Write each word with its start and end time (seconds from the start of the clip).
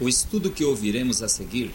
O 0.00 0.08
estudo 0.08 0.50
que 0.50 0.64
ouviremos 0.64 1.22
a 1.22 1.28
seguir 1.28 1.70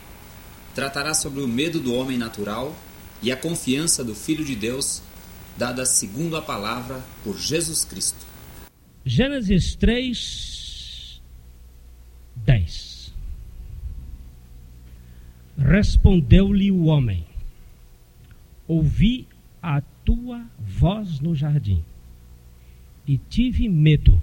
tratará 0.75 1.13
sobre 1.13 1.41
o 1.41 1.47
medo 1.47 1.79
do 1.79 1.93
homem 1.93 2.17
natural 2.17 2.75
e 3.21 3.31
a 3.31 3.38
confiança 3.38 4.03
do 4.03 4.13
Filho 4.13 4.43
de 4.43 4.55
Deus, 4.55 5.01
dada 5.57 5.85
segundo 5.85 6.36
a 6.36 6.42
palavra 6.42 7.04
por 7.24 7.38
Jesus 7.38 7.86
Cristo. 7.86 8.26
Gênesis 9.05 9.76
3, 9.76 11.21
10 12.36 12.90
Respondeu-lhe 15.58 16.72
o 16.72 16.86
homem: 16.86 17.26
Ouvi 18.67 19.27
a 19.62 19.81
tua 20.05 20.45
voz 20.58 21.20
no 21.20 21.36
jardim 21.36 21.84
e 23.05 23.17
tive 23.17 23.67
medo, 23.67 24.22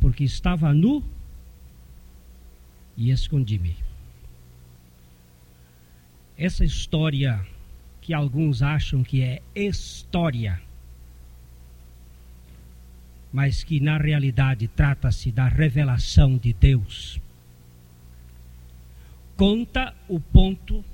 porque 0.00 0.24
estava 0.24 0.72
nu 0.72 1.02
e 3.00 3.10
escondi-me. 3.10 3.74
Essa 6.36 6.66
história 6.66 7.40
que 8.02 8.12
alguns 8.12 8.60
acham 8.60 9.02
que 9.02 9.22
é 9.22 9.40
história, 9.54 10.60
mas 13.32 13.64
que 13.64 13.80
na 13.80 13.96
realidade 13.96 14.68
trata-se 14.68 15.32
da 15.32 15.48
revelação 15.48 16.36
de 16.36 16.52
Deus, 16.52 17.18
conta 19.34 19.96
o 20.06 20.20
ponto 20.20 20.84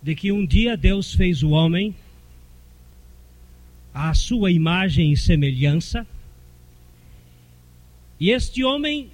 de 0.00 0.14
que 0.14 0.30
um 0.30 0.46
dia 0.46 0.76
Deus 0.76 1.12
fez 1.12 1.42
o 1.42 1.50
homem 1.50 1.96
à 3.92 4.14
sua 4.14 4.52
imagem 4.52 5.10
e 5.10 5.16
semelhança, 5.16 6.06
e 8.20 8.30
este 8.30 8.62
homem 8.62 9.10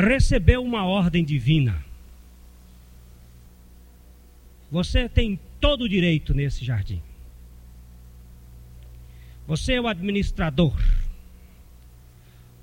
recebeu 0.00 0.62
uma 0.62 0.84
ordem 0.84 1.24
divina. 1.24 1.84
Você 4.70 5.08
tem 5.08 5.38
todo 5.60 5.82
o 5.84 5.88
direito 5.88 6.32
nesse 6.34 6.64
jardim. 6.64 7.02
Você 9.46 9.74
é 9.74 9.80
o 9.80 9.88
administrador. 9.88 10.76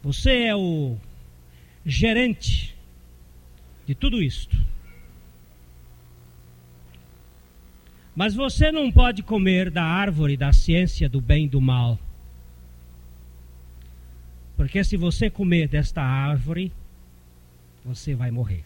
Você 0.04 0.44
é 0.44 0.56
o 0.56 0.98
gerente 1.84 2.76
de 3.88 3.96
tudo 3.96 4.22
isto. 4.22 4.56
Mas 8.16 8.34
você 8.34 8.72
não 8.72 8.92
pode 8.92 9.24
comer 9.24 9.70
da 9.70 9.84
árvore 9.84 10.38
da 10.38 10.54
ciência 10.54 11.10
do 11.10 11.20
bem 11.20 11.46
e 11.46 11.50
do 11.50 11.60
mal. 11.60 12.00
Porque 14.56 14.84
se 14.84 14.96
você 14.96 15.30
comer 15.30 15.68
desta 15.68 16.02
árvore, 16.02 16.72
você 17.86 18.16
vai 18.16 18.32
morrer. 18.32 18.66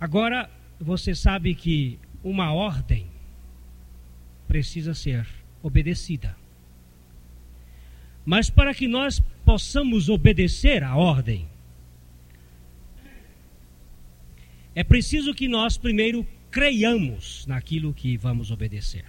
Agora, 0.00 0.50
você 0.80 1.14
sabe 1.14 1.54
que 1.54 1.98
uma 2.24 2.52
ordem 2.52 3.06
precisa 4.48 4.92
ser 4.92 5.26
obedecida. 5.62 6.36
Mas 8.24 8.50
para 8.50 8.74
que 8.74 8.88
nós 8.88 9.20
possamos 9.44 10.08
obedecer 10.08 10.82
à 10.82 10.96
ordem, 10.96 11.46
é 14.74 14.82
preciso 14.82 15.32
que 15.34 15.46
nós 15.46 15.78
primeiro 15.78 16.26
creiamos 16.50 17.46
naquilo 17.46 17.94
que 17.94 18.16
vamos 18.16 18.50
obedecer. 18.50 19.04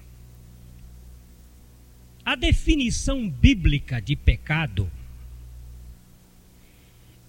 A 2.24 2.36
definição 2.36 3.28
bíblica 3.28 4.00
de 4.00 4.16
pecado 4.16 4.90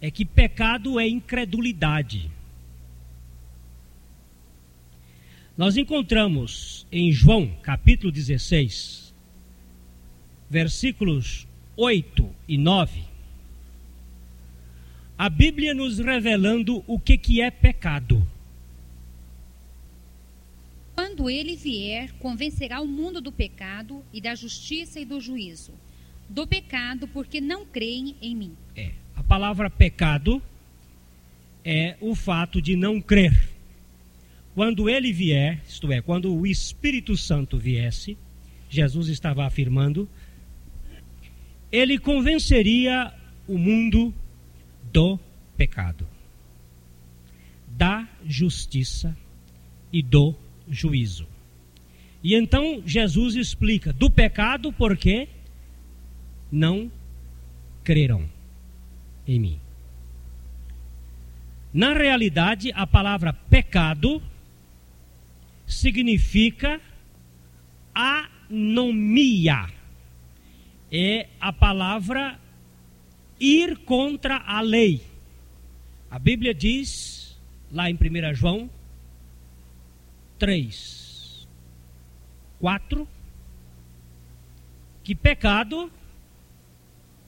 é 0.05 0.10
que 0.10 0.22
pecado 0.22 1.00
é 1.00 1.08
incredulidade. 1.08 2.30
Nós 5.56 5.78
encontramos 5.78 6.86
em 6.92 7.11
João, 7.11 7.56
capítulo 7.62 8.12
16, 8.12 9.14
versículos 10.51 11.46
8 11.74 12.28
e 12.46 12.58
9, 12.58 13.02
a 15.17 15.30
Bíblia 15.30 15.73
nos 15.73 15.98
revelando 15.98 16.84
o 16.86 17.01
que, 17.01 17.17
que 17.17 17.40
é 17.40 17.51
pecado. 17.51 18.28
Quando 20.95 21.30
ele 21.30 21.57
vier, 21.57 22.12
convencerá 22.18 22.78
o 22.83 22.86
mundo 22.86 23.23
do 23.23 23.33
pecado 23.33 24.05
e 24.12 24.20
da 24.20 24.34
justiça 24.34 25.01
e 25.01 25.07
do 25.07 25.18
juízo. 25.18 25.73
Do 26.28 26.46
pecado, 26.46 27.08
porque 27.08 27.40
não 27.40 27.64
creem 27.64 28.17
em 28.20 28.36
mim. 28.36 28.55
É. 28.77 29.03
A 29.17 29.23
palavra 29.23 29.70
pecado 29.70 30.42
é 31.64 31.97
o 32.01 32.14
fato 32.14 32.61
de 32.61 32.77
não 32.77 33.01
crer. 33.01 33.51
Quando 34.55 34.89
ele 34.89 35.13
vier, 35.13 35.61
isto 35.69 35.91
é, 35.91 36.01
quando 36.01 36.35
o 36.35 36.47
Espírito 36.47 37.17
Santo 37.17 37.58
viesse, 37.58 38.17
Jesus 38.69 39.08
estava 39.08 39.45
afirmando, 39.45 40.08
ele 41.73 41.98
convenceria 41.98 43.13
o 43.48 43.58
mundo 43.58 44.14
do 44.92 45.19
pecado, 45.57 46.07
da 47.69 48.08
justiça 48.25 49.17
e 49.92 50.02
do 50.02 50.35
juízo. 50.69 51.27
E 52.23 52.35
então 52.35 52.83
Jesus 52.86 53.35
explica 53.35 53.92
do 53.92 54.08
pecado 54.08 54.73
porque 54.73 55.29
não 56.51 56.91
creram 57.83 58.33
em 59.27 59.39
mim. 59.39 59.61
Na 61.73 61.92
realidade, 61.92 62.70
a 62.74 62.86
palavra 62.86 63.33
pecado 63.33 64.23
significa 65.67 66.80
anomia. 67.95 69.68
É 70.90 71.29
a 71.40 71.52
palavra 71.52 72.39
ir 73.40 73.79
contra 73.79 74.36
a 74.36 74.61
lei. 74.61 75.02
A 76.11 76.18
Bíblia 76.18 76.55
diz, 76.55 77.36
lá 77.73 77.90
em 77.90 77.95
1 77.95 78.34
João 78.34 78.70
3, 80.39 81.48
4, 82.61 83.08
que 85.02 85.14
pecado 85.14 85.90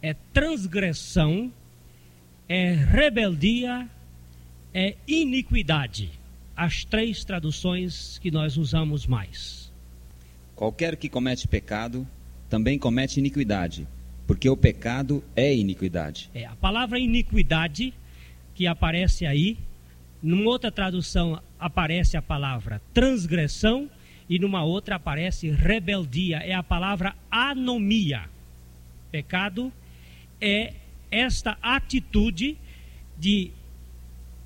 é 0.01 0.15
transgressão, 0.15 1.53
é 2.49 2.73
rebeldia, 2.73 3.89
é 4.73 4.97
iniquidade. 5.07 6.11
As 6.57 6.85
três 6.85 7.25
traduções 7.25 8.19
que 8.19 8.31
nós 8.31 8.57
usamos 8.57 9.07
mais. 9.07 9.73
Qualquer 10.55 10.97
que 10.97 11.09
comete 11.09 11.47
pecado 11.47 12.07
também 12.49 12.79
comete 12.79 13.19
iniquidade, 13.19 13.87
porque 14.27 14.49
o 14.49 14.57
pecado 14.57 15.23
é 15.35 15.55
iniquidade. 15.55 16.31
É, 16.35 16.47
a 16.47 16.57
palavra 16.57 16.99
iniquidade 16.99 17.93
que 18.55 18.67
aparece 18.67 19.27
aí, 19.27 19.59
numa 20.23 20.49
outra 20.49 20.71
tradução 20.71 21.43
aparece 21.59 22.17
a 22.17 22.23
palavra 22.23 22.81
transgressão 22.95 23.91
e 24.29 24.39
numa 24.39 24.65
outra 24.65 24.97
aparece 24.97 25.51
rebeldia. 25.51 26.39
É 26.39 26.55
a 26.55 26.63
palavra 26.63 27.15
anomia. 27.31 28.25
Pecado 29.11 29.73
é 30.41 30.73
esta 31.11 31.59
atitude 31.63 32.59
de 33.19 33.53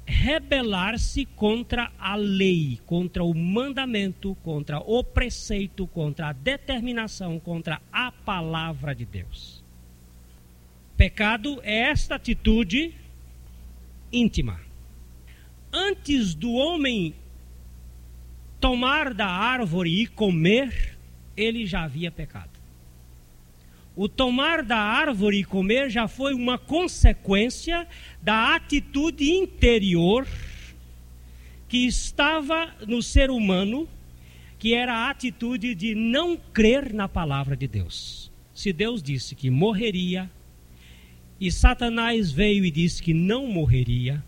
rebelar-se 0.07 1.25
contra 1.25 1.93
a 1.99 2.17
lei, 2.17 2.81
contra 2.85 3.23
o 3.23 3.33
mandamento, 3.33 4.37
contra 4.43 4.79
o 4.81 5.05
preceito, 5.05 5.87
contra 5.87 6.29
a 6.29 6.33
determinação, 6.33 7.39
contra 7.39 7.81
a 7.93 8.11
palavra 8.11 8.95
de 8.95 9.05
Deus. 9.05 9.63
Pecado 10.97 11.61
é 11.63 11.91
esta 11.91 12.17
atitude 12.17 12.95
íntima. 14.13 14.61
Antes 15.73 16.35
do 16.35 16.53
homem 16.53 17.15
tomar 18.61 19.15
da 19.15 19.29
árvore 19.29 20.03
e 20.03 20.07
comer, 20.07 20.99
ele 21.37 21.65
já 21.65 21.85
havia 21.85 22.11
pecado. 22.11 22.60
O 24.01 24.09
tomar 24.09 24.63
da 24.63 24.79
árvore 24.79 25.41
e 25.41 25.45
comer 25.45 25.91
já 25.91 26.09
foi 26.09 26.33
uma 26.33 26.57
consequência 26.57 27.87
da 28.23 28.55
atitude 28.55 29.31
interior 29.31 30.27
que 31.69 31.87
estava 31.87 32.75
no 32.89 33.03
ser 33.03 33.31
humano, 33.31 33.87
que 34.59 34.73
era 34.73 34.95
a 34.95 35.11
atitude 35.11 35.75
de 35.75 35.95
não 35.95 36.35
crer 36.35 36.95
na 36.95 37.07
palavra 37.11 37.55
de 37.55 37.69
Deus. 37.69 38.33
Se 38.55 38.73
Deus 38.73 39.03
disse 39.03 39.35
que 39.35 39.51
morreria, 39.51 40.31
e 41.39 41.53
Satanás 41.53 42.33
veio 42.33 42.65
e 42.65 42.71
disse 42.71 43.03
que 43.03 43.13
não 43.13 43.49
morreria, 43.49 44.25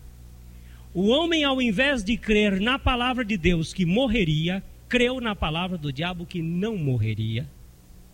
o 0.93 1.07
homem, 1.07 1.43
ao 1.43 1.59
invés 1.59 2.03
de 2.03 2.15
crer 2.15 2.61
na 2.61 2.77
palavra 2.77 3.25
de 3.25 3.37
Deus 3.37 3.73
que 3.73 3.87
morreria, 3.87 4.63
creu 4.87 5.19
na 5.19 5.35
palavra 5.35 5.79
do 5.79 5.91
diabo 5.91 6.27
que 6.27 6.43
não 6.43 6.77
morreria. 6.77 7.49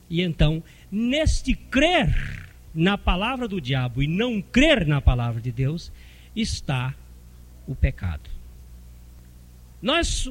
E 0.09 0.21
então, 0.23 0.63
neste 0.91 1.53
crer 1.53 2.47
na 2.74 2.97
palavra 2.97 3.47
do 3.47 3.59
diabo 3.59 4.01
e 4.01 4.07
não 4.07 4.41
crer 4.41 4.86
na 4.86 5.01
palavra 5.01 5.41
de 5.41 5.51
Deus, 5.51 5.91
está 6.36 6.95
o 7.68 7.75
pecado. 7.75 8.30
Nós, 9.81 10.30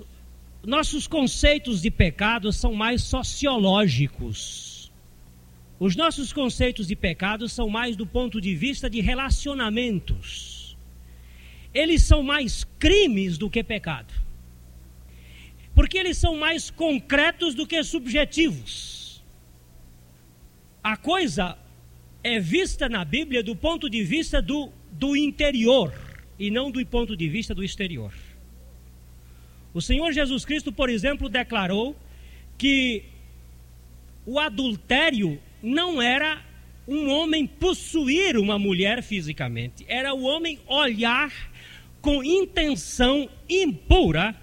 nossos 0.65 1.07
conceitos 1.07 1.83
de 1.83 1.91
pecado 1.91 2.53
são 2.53 2.75
mais 2.75 3.03
sociológicos. 3.03 4.93
Os 5.81 5.95
nossos 5.95 6.33
conceitos 6.33 6.89
de 6.89 6.97
pecado 6.97 7.49
são 7.49 7.69
mais 7.69 7.97
do 7.97 8.07
ponto 8.07 8.41
de 8.41 8.55
vista 8.55 8.91
de 8.91 9.01
relacionamentos. 9.01 10.77
Eles 11.73 12.03
são 12.03 12.23
mais 12.23 12.65
crimes 12.79 13.39
do 13.39 13.49
que 13.49 13.63
pecado. 13.63 14.13
Porque 15.75 15.97
eles 15.97 16.19
são 16.19 16.37
mais 16.37 16.71
concretos 16.71 17.55
do 17.55 17.67
que 17.67 17.83
subjetivos. 17.85 18.98
A 20.83 20.97
coisa 20.97 21.57
é 22.23 22.39
vista 22.39 22.89
na 22.89 23.05
Bíblia 23.05 23.43
do 23.43 23.55
ponto 23.55 23.89
de 23.89 24.03
vista 24.03 24.41
do, 24.41 24.71
do 24.93 25.17
interior 25.17 25.93
e 26.39 26.51
não 26.51 26.71
do 26.71 26.85
ponto 26.87 27.17
de 27.17 27.29
vista 27.29 27.55
do 27.55 27.65
exterior. 27.65 28.13
O 29.75 29.81
Senhor 29.81 30.13
Jesus 30.13 30.45
Cristo, 30.45 30.73
por 30.73 30.89
exemplo, 30.89 31.29
declarou 31.29 31.97
que 32.57 33.05
o 34.27 34.39
adultério 34.39 35.41
não 35.63 36.01
era 36.01 36.43
um 36.87 37.11
homem 37.11 37.47
possuir 37.47 38.37
uma 38.39 38.59
mulher 38.59 39.03
fisicamente, 39.03 39.85
era 39.89 40.15
o 40.15 40.23
homem 40.23 40.59
olhar 40.67 41.33
com 42.01 42.25
intenção 42.25 43.29
impura 43.49 44.35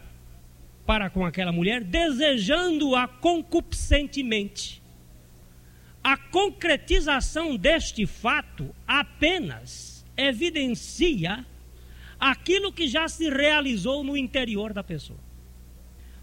para 0.85 1.09
com 1.09 1.25
aquela 1.25 1.51
mulher, 1.51 1.83
desejando-a 1.83 3.07
concupiscentemente. 3.07 4.81
A 6.06 6.16
concretização 6.18 7.56
deste 7.57 8.06
fato 8.06 8.69
apenas 8.88 10.06
evidencia 10.16 11.44
aquilo 12.19 12.72
que 12.72 12.88
já 12.88 13.07
se 13.07 13.28
realizou 13.28 14.04
no 14.04 14.16
interior 14.16 14.72
da 14.72 14.84
pessoa. 14.84 15.18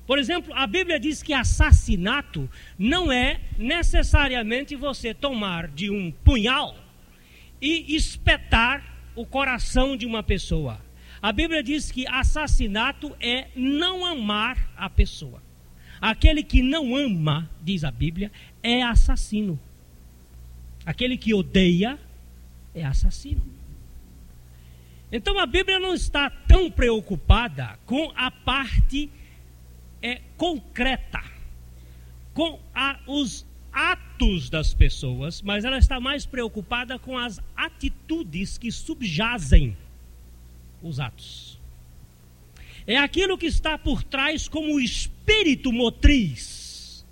Por 0.07 0.21
exemplo, 0.21 0.55
a 0.55 0.69
Bíblia 0.69 1.01
diz 1.01 1.21
que 1.21 1.33
assassinato 1.33 2.49
não 2.79 3.11
é 3.11 3.41
necessariamente 3.59 4.77
você 4.77 5.13
tomar 5.13 5.67
de 5.67 5.91
um 5.91 6.13
punhal 6.13 6.77
e 7.61 7.97
espetar 7.97 9.11
o 9.17 9.27
coração 9.27 9.97
de 9.97 10.07
uma 10.07 10.23
pessoa. 10.23 10.81
A 11.21 11.33
Bíblia 11.33 11.61
diz 11.61 11.91
que 11.91 12.07
assassinato 12.07 13.17
é 13.21 13.49
não 13.57 14.07
amar 14.07 14.73
a 14.77 14.89
pessoa. 14.89 15.43
Aquele 16.01 16.45
que 16.45 16.63
não 16.63 16.95
ama, 16.95 17.51
diz 17.61 17.83
a 17.83 17.91
Bíblia, 17.91 18.31
é 18.63 18.81
assassino. 18.81 19.59
Aquele 20.85 21.17
que 21.17 21.33
odeia 21.33 21.99
é 22.75 22.85
assassino. 22.85 23.43
Então 25.11 25.39
a 25.39 25.47
Bíblia 25.47 25.79
não 25.79 25.95
está 25.95 26.31
tão 26.31 26.71
preocupada 26.71 27.79
com 27.85 28.13
a 28.17 28.31
parte 28.31 29.11
é, 30.01 30.21
concreta, 30.37 31.23
com 32.33 32.59
a, 32.75 32.99
os 33.07 33.45
atos 33.71 34.51
das 34.51 34.75
pessoas, 34.75 35.43
mas 35.43 35.65
ela 35.65 35.79
está 35.79 36.01
mais 36.01 36.27
preocupada 36.27 36.99
com 36.99 37.17
as 37.17 37.41
atitudes 37.55 38.59
que 38.59 38.73
subjazem 38.73 39.77
os 40.83 40.99
atos. 40.99 41.61
É 42.87 42.97
aquilo 42.97 43.39
que 43.39 43.47
está 43.47 43.79
por 43.79 44.03
trás 44.03 44.49
como 44.49 44.75
o 44.75 44.81
espírito 44.81 45.73
motriz 45.73 47.07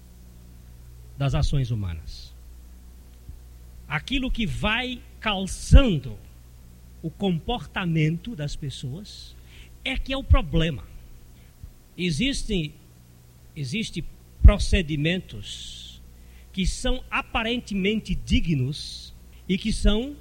das 1.16 1.34
ações 1.34 1.70
humanas 1.70 2.19
aquilo 3.90 4.30
que 4.30 4.46
vai 4.46 5.02
calçando 5.18 6.16
o 7.02 7.10
comportamento 7.10 8.36
das 8.36 8.54
pessoas 8.54 9.34
é 9.84 9.98
que 9.98 10.12
é 10.12 10.16
o 10.16 10.22
problema. 10.22 10.84
Existem 11.98 12.72
existe 13.56 14.04
procedimentos 14.40 16.00
que 16.52 16.64
são 16.64 17.02
aparentemente 17.10 18.14
dignos 18.14 19.12
e 19.48 19.58
que 19.58 19.72
são 19.72 20.14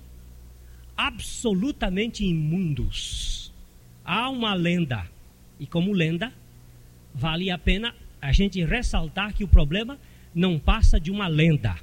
absolutamente 0.97 2.25
imundos. 2.25 3.53
Há 4.03 4.29
uma 4.29 4.55
lenda, 4.55 5.07
e 5.59 5.67
como 5.67 5.93
lenda, 5.93 6.33
vale 7.13 7.51
a 7.51 7.57
pena 7.57 7.95
a 8.19 8.31
gente 8.31 8.63
ressaltar 8.65 9.33
que 9.33 9.43
o 9.43 9.47
problema 9.47 9.99
não 10.33 10.57
passa 10.57 10.99
de 10.99 11.11
uma 11.11 11.27
lenda 11.27 11.79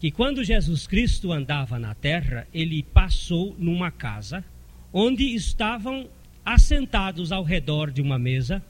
que 0.00 0.10
quando 0.10 0.42
Jesus 0.42 0.86
Cristo 0.86 1.30
andava 1.30 1.78
na 1.78 1.94
terra, 1.94 2.48
ele 2.54 2.82
passou 2.82 3.54
numa 3.58 3.90
casa 3.90 4.42
onde 4.90 5.34
estavam 5.34 6.08
assentados 6.42 7.30
ao 7.30 7.44
redor 7.44 7.90
de 7.90 8.00
uma 8.00 8.18
mesa 8.18 8.64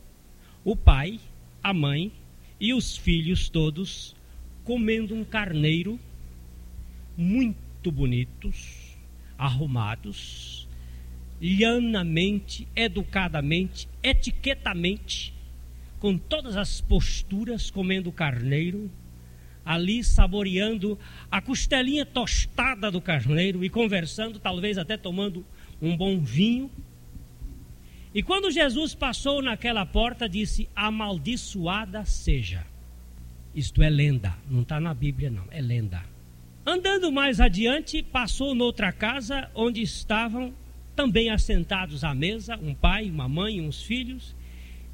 o 0.64 0.74
pai, 0.74 1.20
a 1.62 1.72
mãe 1.72 2.10
e 2.58 2.74
os 2.74 2.96
filhos 2.96 3.48
todos 3.48 4.16
comendo 4.64 5.14
um 5.14 5.24
carneiro 5.24 6.00
muito 7.16 7.92
bonitos, 7.92 8.96
arrumados, 9.38 10.66
lhanamente, 11.40 12.66
educadamente, 12.74 13.88
etiquetamente, 14.02 15.32
com 16.00 16.18
todas 16.18 16.56
as 16.56 16.80
posturas 16.80 17.70
comendo 17.70 18.10
carneiro 18.10 18.90
ali 19.64 20.02
saboreando 20.02 20.98
a 21.30 21.40
costelinha 21.40 22.04
tostada 22.04 22.90
do 22.90 23.00
carneiro 23.00 23.64
e 23.64 23.70
conversando, 23.70 24.38
talvez 24.38 24.78
até 24.78 24.96
tomando 24.96 25.44
um 25.80 25.96
bom 25.96 26.18
vinho. 26.18 26.70
E 28.14 28.22
quando 28.22 28.50
Jesus 28.50 28.94
passou 28.94 29.40
naquela 29.40 29.86
porta, 29.86 30.28
disse: 30.28 30.68
Amaldiçoada 30.74 32.04
seja. 32.04 32.66
Isto 33.54 33.82
é 33.82 33.90
lenda, 33.90 34.36
não 34.48 34.62
está 34.62 34.80
na 34.80 34.94
Bíblia, 34.94 35.30
não, 35.30 35.44
é 35.50 35.60
lenda. 35.60 36.02
Andando 36.64 37.10
mais 37.10 37.40
adiante, 37.40 38.02
passou 38.02 38.54
noutra 38.54 38.92
casa 38.92 39.50
onde 39.54 39.82
estavam 39.82 40.54
também 40.94 41.30
assentados 41.30 42.04
à 42.04 42.14
mesa 42.14 42.56
um 42.62 42.74
pai, 42.74 43.10
uma 43.10 43.28
mãe, 43.28 43.60
uns 43.60 43.82
filhos 43.82 44.36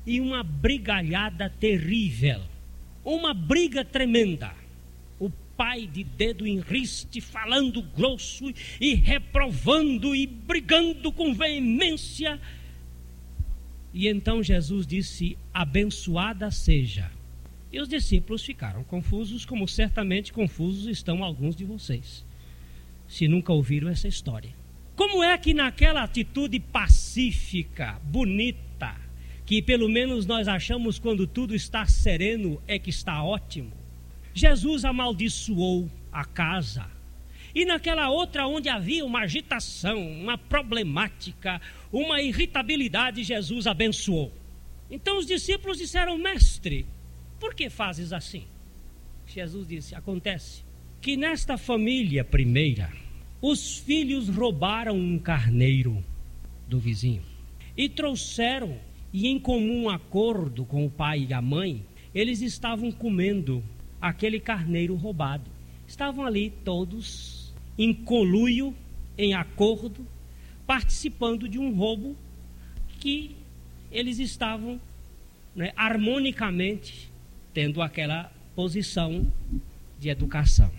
e 0.07 0.21
uma 0.21 0.43
brigalhada 0.43 1.51
terrível 1.51 2.41
uma 3.15 3.33
briga 3.33 3.85
tremenda. 3.85 4.53
O 5.19 5.31
pai 5.57 5.87
de 5.87 6.03
dedo 6.03 6.47
em 6.47 6.59
riste, 6.59 7.21
falando 7.21 7.81
grosso 7.81 8.53
e 8.81 8.95
reprovando 8.95 10.15
e 10.15 10.27
brigando 10.27 11.13
com 11.13 11.33
veemência. 11.33 12.41
E 13.95 14.09
então 14.09 14.43
Jesus 14.43 14.87
disse: 14.87 15.39
Abençoada 15.55 16.51
seja. 16.51 17.11
E 17.73 17.81
os 17.81 17.89
discípulos 17.89 18.45
ficaram 18.45 18.83
confusos, 18.85 19.45
como 19.45 19.69
certamente 19.69 20.33
confusos 20.33 20.87
estão 20.87 21.23
alguns 21.23 21.55
de 21.55 21.65
vocês, 21.65 22.25
se 23.07 23.29
nunca 23.29 23.53
ouviram 23.53 23.89
essa 23.89 24.09
história. 24.09 24.55
Como 24.95 25.23
é 25.23 25.37
que 25.37 25.53
naquela 25.53 26.03
atitude 26.03 26.59
pacífica, 26.59 28.01
bonita, 28.03 28.66
que 29.47 29.63
pelo 29.63 29.89
menos 29.89 30.27
nós 30.27 30.49
achamos 30.49 30.99
quando 30.99 31.25
tudo 31.25 31.55
está 31.55 31.87
sereno 31.87 32.61
é 32.67 32.81
que 32.81 32.91
está 32.91 33.23
ótimo. 33.23 33.73
Jesus 34.35 34.85
amaldiçoou 34.85 35.89
a 36.13 36.25
casa. 36.25 36.91
E 37.55 37.65
naquela 37.65 38.11
outra 38.11 38.47
onde 38.47 38.69
havia 38.69 39.05
uma 39.05 39.21
agitação, 39.21 40.07
uma 40.07 40.37
problemática, 40.37 41.61
uma 41.93 42.21
irritabilidade, 42.21 43.23
Jesus 43.23 43.67
abençoou. 43.69 44.33
Então 44.91 45.17
os 45.17 45.27
discípulos 45.27 45.79
disseram: 45.79 46.19
Mestre, 46.19 46.85
por 47.39 47.55
que 47.55 47.71
fazes 47.71 48.13
assim? 48.13 48.45
Jesus 49.27 49.67
disse: 49.67 49.95
Acontece 49.95 50.65
que 51.01 51.17
nesta 51.17 51.57
família 51.57 52.25
primeira, 52.25 52.93
os 53.41 53.79
filhos 53.79 54.29
roubaram 54.29 54.97
um 54.99 55.19
carneiro 55.19 56.05
do 56.69 56.81
vizinho 56.81 57.23
e 57.77 57.89
trouxeram 57.89 58.77
e 59.17 59.29
em 59.29 59.39
comum 59.39 59.89
acordo 59.89 60.67
com 60.67 60.85
o 60.85 60.91
pai 60.91 61.27
e 61.31 61.33
a 61.33 61.41
mãe, 61.41 61.83
eles 62.15 62.43
estavam 62.43 62.93
comendo 62.93 63.65
aquele 63.99 64.39
carneiro 64.39 64.95
roubado. 64.95 65.51
Estavam 65.89 66.27
ali 66.27 66.53
todos 66.63 67.51
em 67.79 67.95
conluio, 67.95 68.75
em 69.17 69.33
acordo, 69.33 70.07
participando 70.67 71.49
de 71.49 71.59
um 71.59 71.75
roubo 71.75 72.15
que 73.01 73.35
eles 73.91 74.19
estavam 74.19 74.79
né, 75.55 75.73
harmonicamente 75.75 77.11
tendo 77.55 77.81
aquela 77.81 78.31
posição 78.55 79.27
de 79.99 80.11
educação. 80.11 80.71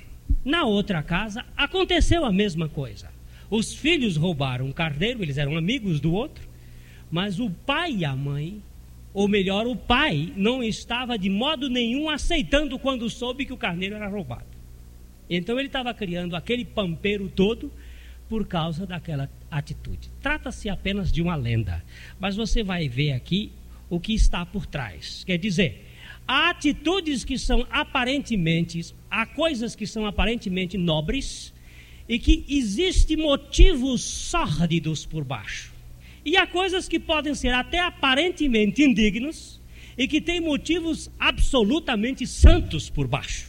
Na 0.46 0.63
outra 0.63 1.01
casa 1.01 1.44
aconteceu 1.58 2.24
a 2.24 2.32
mesma 2.32 2.70
coisa. 2.70 3.10
Os 3.50 3.74
filhos 3.74 4.15
roubaram 4.15 4.67
um 4.67 4.72
carneiro, 4.72 5.24
eles 5.24 5.39
eram 5.39 5.58
amigos 5.58 6.00
do 6.00 6.13
outro, 6.13 6.47
mas 7.10 7.40
o 7.40 7.50
pai 7.50 7.98
e 7.98 8.06
a 8.06 8.16
mãe, 8.16 8.62
ou 9.14 9.28
melhor, 9.28 9.66
o 9.66 9.76
pai 9.76 10.34
não 10.36 10.62
estava 10.62 11.18
de 11.18 11.30
modo 11.30 11.70
nenhum 11.70 12.10
aceitando 12.10 12.78
quando 12.78 13.10
soube 13.10 13.46
que 13.46 13.54
o 13.54 13.58
carneiro 13.58 13.96
era 13.96 14.08
roubado. 14.08 14.46
Então 15.30 15.58
ele 15.58 15.68
estava 15.68 15.94
criando 15.94 16.36
aquele 16.36 16.64
pampeiro 16.64 17.30
todo 17.30 17.72
por 18.30 18.46
causa 18.46 18.86
daquela 18.86 19.30
atitude. 19.50 20.10
Trata-se 20.22 20.70
apenas 20.70 21.12
de 21.12 21.22
uma 21.22 21.36
lenda, 21.36 21.84
mas 22.20 22.36
você 22.36 22.64
vai 22.64 22.88
ver 22.88 23.14
aqui 23.14 23.52
o 23.90 24.00
que 24.00 24.14
está 24.14 24.46
por 24.46 24.66
trás. 24.66 25.24
Quer 25.24 25.38
dizer, 25.38 25.86
há 26.28 26.50
atitudes 26.50 27.24
que 27.24 27.38
são 27.38 27.66
aparentemente, 27.72 28.94
há 29.10 29.26
coisas 29.26 29.76
que 29.76 29.88
são 29.88 30.06
aparentemente 30.06 30.78
nobres 30.78 31.54
e 32.08 32.20
que 32.20 32.46
existem 32.50 33.18
motivos 33.18 34.02
sórdidos 34.02 35.06
por 35.06 35.24
baixo. 35.24 35.76
E 36.27 36.36
há 36.36 36.46
coisas 36.46 36.89
que 36.89 37.00
podem 37.00 37.34
ser 37.34 37.53
até 37.53 37.79
aparentemente 37.79 38.84
indignos 38.84 39.62
e 39.98 40.10
que 40.10 40.19
têm 40.19 40.41
motivos 40.41 41.10
absolutamente 41.17 42.27
santos 42.27 42.89
por 42.89 43.07
baixo. 43.07 43.48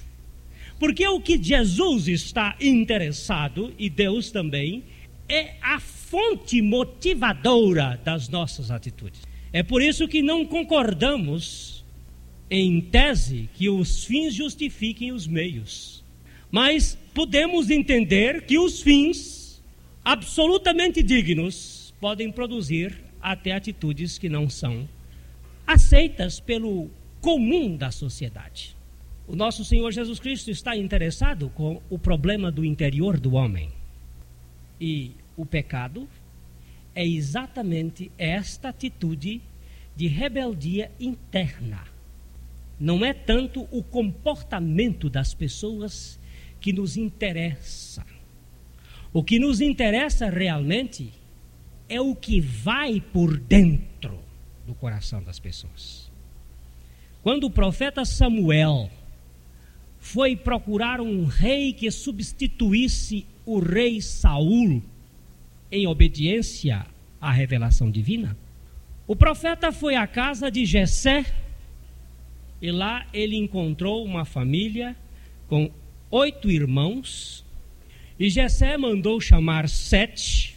Porque 0.78 1.04
o 1.04 1.20
que 1.20 1.42
Jesus 1.42 2.06
está 2.06 2.54
interessado, 2.60 3.74
e 3.76 3.90
Deus 3.90 4.30
também, 4.30 4.84
é 5.28 5.56
a 5.60 5.80
fonte 5.80 6.62
motivadora 6.62 8.00
das 8.04 8.28
nossas 8.28 8.70
atitudes. 8.70 9.22
É 9.52 9.64
por 9.64 9.82
isso 9.82 10.06
que 10.06 10.22
não 10.22 10.44
concordamos, 10.44 11.84
em 12.48 12.80
tese, 12.80 13.50
que 13.54 13.68
os 13.68 14.04
fins 14.04 14.32
justifiquem 14.32 15.10
os 15.10 15.26
meios. 15.26 16.04
Mas 16.48 16.96
podemos 17.12 17.70
entender 17.70 18.42
que 18.42 18.56
os 18.56 18.80
fins, 18.80 19.60
absolutamente 20.04 21.02
dignos, 21.02 21.77
podem 22.00 22.30
produzir 22.30 22.98
até 23.20 23.52
atitudes 23.52 24.18
que 24.18 24.28
não 24.28 24.48
são 24.48 24.88
aceitas 25.66 26.40
pelo 26.40 26.90
comum 27.20 27.76
da 27.76 27.90
sociedade. 27.90 28.76
O 29.26 29.36
nosso 29.36 29.64
Senhor 29.64 29.90
Jesus 29.92 30.18
Cristo 30.18 30.50
está 30.50 30.74
interessado 30.76 31.50
com 31.50 31.82
o 31.90 31.98
problema 31.98 32.50
do 32.50 32.64
interior 32.64 33.20
do 33.20 33.34
homem. 33.34 33.70
E 34.80 35.12
o 35.36 35.44
pecado 35.44 36.08
é 36.94 37.06
exatamente 37.06 38.10
esta 38.16 38.70
atitude 38.70 39.42
de 39.94 40.06
rebeldia 40.06 40.90
interna. 40.98 41.84
Não 42.80 43.04
é 43.04 43.12
tanto 43.12 43.68
o 43.70 43.82
comportamento 43.82 45.10
das 45.10 45.34
pessoas 45.34 46.18
que 46.60 46.72
nos 46.72 46.96
interessa. 46.96 48.06
O 49.12 49.22
que 49.22 49.38
nos 49.38 49.60
interessa 49.60 50.30
realmente 50.30 51.12
é 51.88 52.00
o 52.00 52.14
que 52.14 52.40
vai 52.40 53.00
por 53.00 53.38
dentro 53.38 54.18
do 54.66 54.74
coração 54.74 55.22
das 55.22 55.38
pessoas. 55.38 56.10
Quando 57.22 57.44
o 57.44 57.50
profeta 57.50 58.04
Samuel 58.04 58.90
foi 59.98 60.36
procurar 60.36 61.00
um 61.00 61.24
rei 61.24 61.72
que 61.72 61.90
substituísse 61.90 63.26
o 63.44 63.58
rei 63.58 64.00
Saul 64.00 64.82
em 65.70 65.86
obediência 65.86 66.86
à 67.20 67.32
revelação 67.32 67.90
divina. 67.90 68.36
O 69.06 69.16
profeta 69.16 69.72
foi 69.72 69.96
à 69.96 70.06
casa 70.06 70.50
de 70.50 70.64
Jessé 70.64 71.24
e 72.60 72.70
lá 72.70 73.06
ele 73.12 73.36
encontrou 73.36 74.04
uma 74.04 74.24
família 74.24 74.96
com 75.48 75.70
oito 76.10 76.50
irmãos 76.50 77.44
e 78.18 78.28
Jessé 78.28 78.76
mandou 78.76 79.20
chamar 79.20 79.68
sete, 79.68 80.56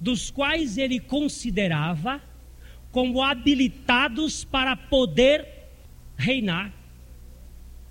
dos 0.00 0.30
quais 0.30 0.78
ele 0.78 1.00
considerava 1.00 2.22
como 2.90 3.22
habilitados 3.22 4.44
para 4.44 4.76
poder 4.76 5.46
reinar 6.16 6.72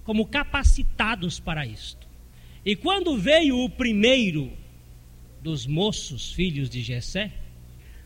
como 0.03 0.25
capacitados 0.25 1.39
para 1.39 1.65
isto. 1.65 2.07
E 2.65 2.75
quando 2.75 3.17
veio 3.17 3.59
o 3.59 3.69
primeiro 3.69 4.51
dos 5.41 5.65
moços, 5.67 6.31
filhos 6.33 6.69
de 6.69 6.81
Jessé, 6.81 7.31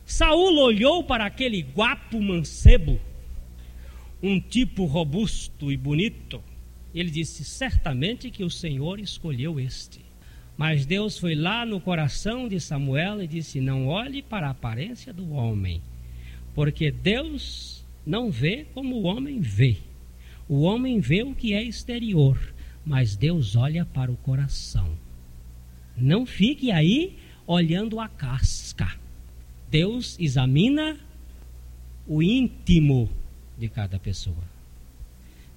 Saul 0.05 0.59
olhou 0.59 1.03
para 1.03 1.25
aquele 1.25 1.61
guapo 1.61 2.19
mancebo, 2.21 2.99
um 4.21 4.39
tipo 4.39 4.85
robusto 4.85 5.71
e 5.71 5.77
bonito. 5.77 6.43
Ele 6.93 7.09
disse: 7.09 7.45
Certamente 7.45 8.29
que 8.29 8.43
o 8.43 8.49
Senhor 8.49 8.99
escolheu 8.99 9.59
este. 9.59 10.10
Mas 10.61 10.85
Deus 10.85 11.17
foi 11.17 11.33
lá 11.33 11.65
no 11.65 11.81
coração 11.81 12.47
de 12.47 12.59
Samuel 12.59 13.23
e 13.23 13.25
disse: 13.27 13.59
Não 13.59 13.87
olhe 13.87 14.21
para 14.21 14.45
a 14.45 14.51
aparência 14.51 15.11
do 15.11 15.31
homem, 15.31 15.81
porque 16.53 16.91
Deus 16.91 17.83
não 18.05 18.29
vê 18.29 18.67
como 18.71 18.97
o 18.97 19.03
homem 19.05 19.39
vê. 19.39 19.77
O 20.47 20.61
homem 20.61 20.99
vê 20.99 21.23
o 21.23 21.33
que 21.33 21.55
é 21.55 21.63
exterior, 21.63 22.37
mas 22.85 23.15
Deus 23.15 23.55
olha 23.55 23.85
para 23.85 24.11
o 24.11 24.17
coração. 24.17 24.87
Não 25.97 26.27
fique 26.27 26.71
aí 26.71 27.17
olhando 27.47 27.99
a 27.99 28.07
casca. 28.07 28.87
Deus 29.67 30.15
examina 30.19 30.95
o 32.05 32.21
íntimo 32.21 33.09
de 33.57 33.67
cada 33.67 33.97
pessoa. 33.97 34.43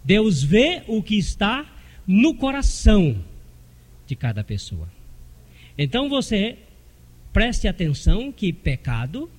Deus 0.02 0.42
vê 0.42 0.82
o 0.88 1.02
que 1.02 1.18
está 1.18 1.66
no 2.06 2.34
coração 2.34 3.22
de 4.06 4.14
cada 4.14 4.44
pessoa. 4.44 4.88
Então 5.76 6.08
você 6.08 6.58
preste 7.32 7.66
atenção 7.66 8.30
que 8.30 8.52
pecado 8.52 9.30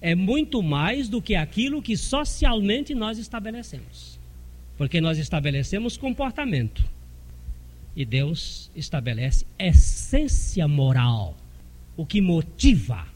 é 0.00 0.14
muito 0.14 0.62
mais 0.62 1.08
do 1.08 1.20
que 1.20 1.34
aquilo 1.34 1.82
que 1.82 1.96
socialmente 1.96 2.94
nós 2.94 3.18
estabelecemos. 3.18 4.18
Porque 4.76 5.00
nós 5.00 5.18
estabelecemos 5.18 5.96
comportamento. 5.96 6.84
E 7.94 8.04
Deus 8.04 8.70
estabelece 8.74 9.44
essência 9.58 10.66
moral, 10.66 11.36
o 11.96 12.06
que 12.06 12.20
motiva 12.20 13.06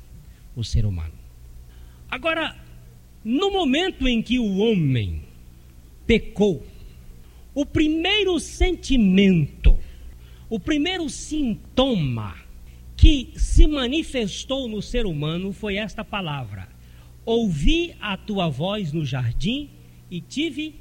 o 0.54 0.62
ser 0.62 0.84
humano. 0.84 1.14
Agora, 2.10 2.54
no 3.24 3.50
momento 3.50 4.06
em 4.06 4.20
que 4.20 4.38
o 4.38 4.58
homem 4.58 5.22
pecou, 6.06 6.64
o 7.54 7.64
primeiro 7.64 8.38
sentimento, 8.38 9.73
o 10.54 10.60
primeiro 10.60 11.10
sintoma 11.10 12.36
que 12.96 13.32
se 13.36 13.66
manifestou 13.66 14.68
no 14.68 14.80
ser 14.80 15.04
humano 15.04 15.52
foi 15.52 15.74
esta 15.74 16.04
palavra: 16.04 16.68
Ouvi 17.26 17.96
a 18.00 18.16
tua 18.16 18.48
voz 18.48 18.92
no 18.92 19.04
jardim 19.04 19.68
e 20.08 20.20
tive 20.20 20.76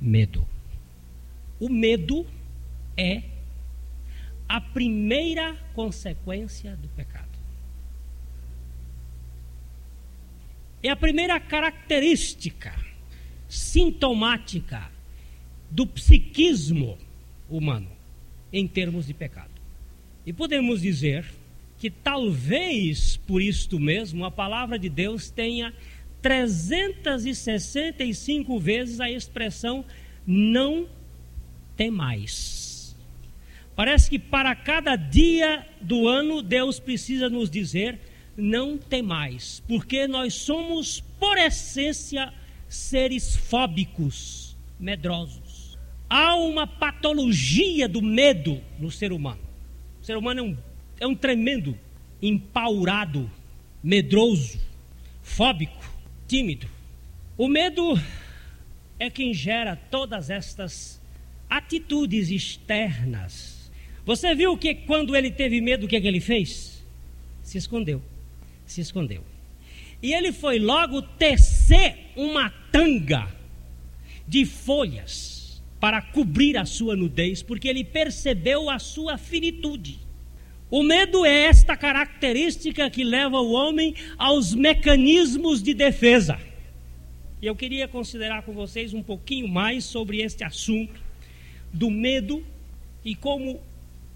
medo. 0.00 0.44
O 1.60 1.68
medo 1.68 2.26
é 2.96 3.22
a 4.48 4.60
primeira 4.60 5.54
consequência 5.74 6.74
do 6.74 6.88
pecado. 6.88 7.38
É 10.82 10.88
a 10.88 10.96
primeira 10.96 11.38
característica 11.38 12.74
sintomática 13.48 14.90
do 15.70 15.86
psiquismo 15.86 16.98
humano 17.48 17.97
em 18.52 18.66
termos 18.66 19.06
de 19.06 19.14
pecado. 19.14 19.52
E 20.26 20.32
podemos 20.32 20.82
dizer 20.82 21.24
que 21.78 21.88
talvez 21.90 23.16
por 23.26 23.40
isto 23.40 23.78
mesmo 23.78 24.24
a 24.24 24.30
palavra 24.30 24.78
de 24.78 24.88
Deus 24.88 25.30
tenha 25.30 25.72
365 26.20 28.58
vezes 28.58 29.00
a 29.00 29.08
expressão 29.10 29.84
não 30.26 30.88
tem 31.76 31.90
mais. 31.90 32.96
Parece 33.76 34.10
que 34.10 34.18
para 34.18 34.54
cada 34.56 34.96
dia 34.96 35.64
do 35.80 36.08
ano 36.08 36.42
Deus 36.42 36.80
precisa 36.80 37.30
nos 37.30 37.48
dizer 37.48 38.00
não 38.36 38.76
tem 38.76 39.00
mais, 39.02 39.62
porque 39.66 40.06
nós 40.06 40.34
somos 40.34 41.00
por 41.18 41.38
essência 41.38 42.30
seres 42.68 43.34
fóbicos, 43.34 44.56
medrosos. 44.78 45.47
Há 46.08 46.34
uma 46.36 46.66
patologia 46.66 47.86
do 47.86 48.00
medo 48.00 48.62
no 48.78 48.90
ser 48.90 49.12
humano. 49.12 49.42
O 50.00 50.04
ser 50.04 50.16
humano 50.16 50.40
é 50.40 50.42
um, 50.42 50.56
é 51.00 51.06
um 51.06 51.14
tremendo 51.14 51.76
empaurado, 52.22 53.30
medroso, 53.82 54.58
fóbico 55.22 55.84
tímido. 56.26 56.66
O 57.36 57.46
medo 57.46 58.00
é 58.98 59.10
quem 59.10 59.34
gera 59.34 59.76
todas 59.76 60.30
estas 60.30 61.00
atitudes 61.48 62.30
externas. 62.30 63.70
Você 64.06 64.34
viu 64.34 64.56
que 64.56 64.74
quando 64.74 65.14
ele 65.14 65.30
teve 65.30 65.60
medo, 65.60 65.84
o 65.84 65.88
que, 65.88 65.96
é 65.96 66.00
que 66.00 66.08
ele 66.08 66.20
fez? 66.20 66.82
Se 67.42 67.58
escondeu. 67.58 68.02
Se 68.64 68.80
escondeu. 68.80 69.22
E 70.02 70.14
ele 70.14 70.32
foi 70.32 70.58
logo 70.58 71.02
tecer 71.02 72.12
uma 72.16 72.48
tanga 72.72 73.28
de 74.26 74.46
folhas 74.46 75.37
para 75.80 76.02
cobrir 76.02 76.56
a 76.56 76.64
sua 76.64 76.96
nudez, 76.96 77.42
porque 77.42 77.68
ele 77.68 77.84
percebeu 77.84 78.68
a 78.68 78.78
sua 78.78 79.16
finitude. 79.16 80.00
O 80.70 80.82
medo 80.82 81.24
é 81.24 81.44
esta 81.44 81.76
característica 81.76 82.90
que 82.90 83.02
leva 83.02 83.38
o 83.40 83.52
homem 83.52 83.94
aos 84.18 84.54
mecanismos 84.54 85.62
de 85.62 85.72
defesa. 85.72 86.38
E 87.40 87.46
eu 87.46 87.54
queria 87.54 87.86
considerar 87.88 88.42
com 88.42 88.52
vocês 88.52 88.92
um 88.92 89.02
pouquinho 89.02 89.48
mais 89.48 89.84
sobre 89.84 90.20
este 90.20 90.44
assunto 90.44 91.00
do 91.72 91.90
medo 91.90 92.44
e 93.04 93.14
como 93.14 93.60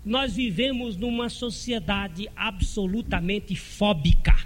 nós 0.05 0.35
vivemos 0.35 0.97
numa 0.97 1.29
sociedade 1.29 2.29
absolutamente 2.35 3.55
fóbica. 3.55 4.37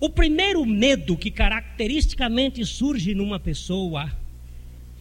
O 0.00 0.08
primeiro 0.08 0.64
medo 0.64 1.16
que 1.16 1.30
caracteristicamente 1.30 2.64
surge 2.64 3.14
numa 3.14 3.40
pessoa, 3.40 4.12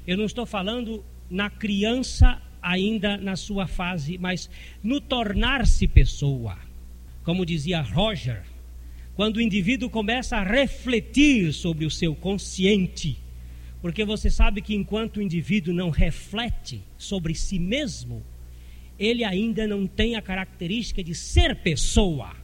eu 0.07 0.17
não 0.17 0.25
estou 0.25 0.45
falando 0.45 1.03
na 1.29 1.49
criança 1.49 2.41
ainda 2.61 3.17
na 3.17 3.35
sua 3.35 3.67
fase, 3.67 4.17
mas 4.17 4.49
no 4.83 4.99
tornar-se 4.99 5.87
pessoa. 5.87 6.57
Como 7.23 7.45
dizia 7.45 7.81
Roger, 7.81 8.43
quando 9.15 9.37
o 9.37 9.41
indivíduo 9.41 9.89
começa 9.89 10.37
a 10.37 10.43
refletir 10.43 11.53
sobre 11.53 11.85
o 11.85 11.91
seu 11.91 12.15
consciente, 12.15 13.17
porque 13.81 14.03
você 14.03 14.29
sabe 14.29 14.61
que 14.61 14.75
enquanto 14.75 15.17
o 15.17 15.21
indivíduo 15.21 15.73
não 15.73 15.89
reflete 15.89 16.81
sobre 16.97 17.33
si 17.35 17.59
mesmo, 17.59 18.23
ele 18.99 19.23
ainda 19.23 19.67
não 19.67 19.85
tem 19.85 20.15
a 20.15 20.21
característica 20.21 21.03
de 21.03 21.13
ser 21.13 21.55
pessoa. 21.57 22.35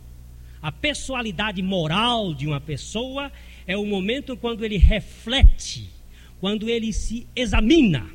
A 0.61 0.71
pessoalidade 0.71 1.61
moral 1.61 2.33
de 2.33 2.47
uma 2.47 2.61
pessoa 2.61 3.31
é 3.67 3.75
o 3.75 3.85
momento 3.85 4.37
quando 4.37 4.63
ele 4.63 4.77
reflete, 4.77 5.89
quando 6.39 6.69
ele 6.69 6.93
se 6.93 7.27
examina. 7.35 8.09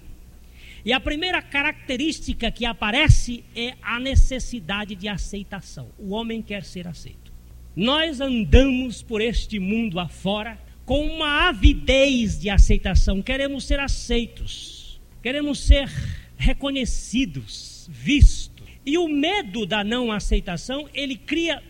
E 0.84 0.92
a 0.92 1.00
primeira 1.00 1.42
característica 1.42 2.50
que 2.50 2.64
aparece 2.64 3.44
é 3.54 3.74
a 3.82 3.98
necessidade 3.98 4.94
de 4.94 5.08
aceitação. 5.08 5.90
O 5.98 6.10
homem 6.10 6.40
quer 6.40 6.64
ser 6.64 6.86
aceito. 6.86 7.32
Nós 7.74 8.20
andamos 8.20 9.02
por 9.02 9.20
este 9.20 9.58
mundo 9.58 10.00
afora 10.00 10.58
com 10.84 11.06
uma 11.06 11.48
avidez 11.48 12.40
de 12.40 12.48
aceitação. 12.48 13.20
Queremos 13.20 13.64
ser 13.64 13.78
aceitos, 13.78 15.00
queremos 15.22 15.60
ser 15.60 15.88
reconhecidos, 16.36 17.88
vistos. 17.92 18.66
E 18.86 18.96
o 18.96 19.06
medo 19.06 19.66
da 19.66 19.84
não 19.84 20.10
aceitação, 20.10 20.88
ele 20.94 21.14
cria 21.16 21.62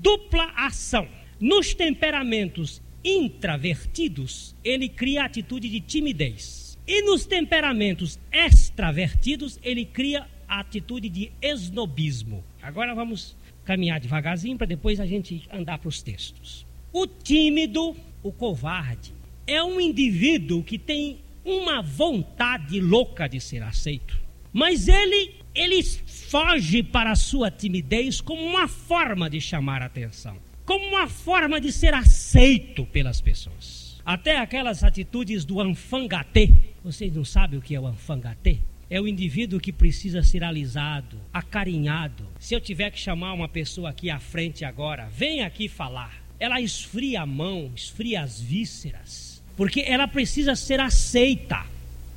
dupla 0.00 0.50
ação. 0.56 1.06
Nos 1.38 1.74
temperamentos 1.74 2.80
intravertidos, 3.04 4.54
ele 4.64 4.88
cria 4.88 5.24
atitude 5.24 5.68
de 5.68 5.80
timidez. 5.80 6.61
E 6.86 7.02
nos 7.02 7.24
temperamentos 7.24 8.18
extravertidos, 8.32 9.58
ele 9.62 9.84
cria 9.84 10.26
a 10.48 10.60
atitude 10.60 11.08
de 11.08 11.32
esnobismo. 11.40 12.44
Agora 12.60 12.94
vamos 12.94 13.36
caminhar 13.64 14.00
devagarzinho 14.00 14.58
para 14.58 14.66
depois 14.66 15.00
a 15.00 15.06
gente 15.06 15.48
andar 15.52 15.78
para 15.78 15.88
os 15.88 16.02
textos. 16.02 16.66
O 16.92 17.06
tímido 17.06 17.96
o 18.22 18.32
covarde 18.32 19.12
é 19.46 19.62
um 19.62 19.80
indivíduo 19.80 20.62
que 20.62 20.78
tem 20.78 21.18
uma 21.44 21.82
vontade 21.82 22.80
louca 22.80 23.28
de 23.28 23.40
ser 23.40 23.62
aceito, 23.62 24.20
mas 24.52 24.88
ele 24.88 25.42
ele 25.54 25.82
foge 25.82 26.82
para 26.82 27.10
a 27.10 27.16
sua 27.16 27.50
timidez 27.50 28.20
como 28.20 28.42
uma 28.42 28.66
forma 28.66 29.28
de 29.28 29.40
chamar 29.40 29.82
atenção, 29.82 30.36
como 30.64 30.84
uma 30.86 31.06
forma 31.06 31.60
de 31.60 31.70
ser 31.70 31.92
aceito 31.92 32.86
pelas 32.86 33.20
pessoas. 33.20 34.00
Até 34.04 34.38
aquelas 34.38 34.82
atitudes 34.82 35.44
do 35.44 35.60
anfangatê. 35.60 36.71
Vocês 36.84 37.12
não 37.14 37.24
sabem 37.24 37.58
o 37.58 37.62
que 37.62 37.74
é 37.74 37.80
o 37.80 37.86
anfangatê? 37.86 38.58
É 38.90 39.00
o 39.00 39.08
indivíduo 39.08 39.60
que 39.60 39.72
precisa 39.72 40.22
ser 40.22 40.44
alisado, 40.44 41.18
acarinhado. 41.32 42.26
Se 42.38 42.54
eu 42.54 42.60
tiver 42.60 42.90
que 42.90 42.98
chamar 42.98 43.32
uma 43.32 43.48
pessoa 43.48 43.90
aqui 43.90 44.10
à 44.10 44.18
frente 44.18 44.64
agora, 44.64 45.08
vem 45.08 45.42
aqui 45.42 45.68
falar 45.68 46.22
ela 46.42 46.60
esfria 46.60 47.22
a 47.22 47.26
mão, 47.26 47.70
esfria 47.72 48.20
as 48.20 48.40
vísceras, 48.40 49.40
porque 49.56 49.80
ela 49.80 50.08
precisa 50.08 50.56
ser 50.56 50.80
aceita 50.80 51.64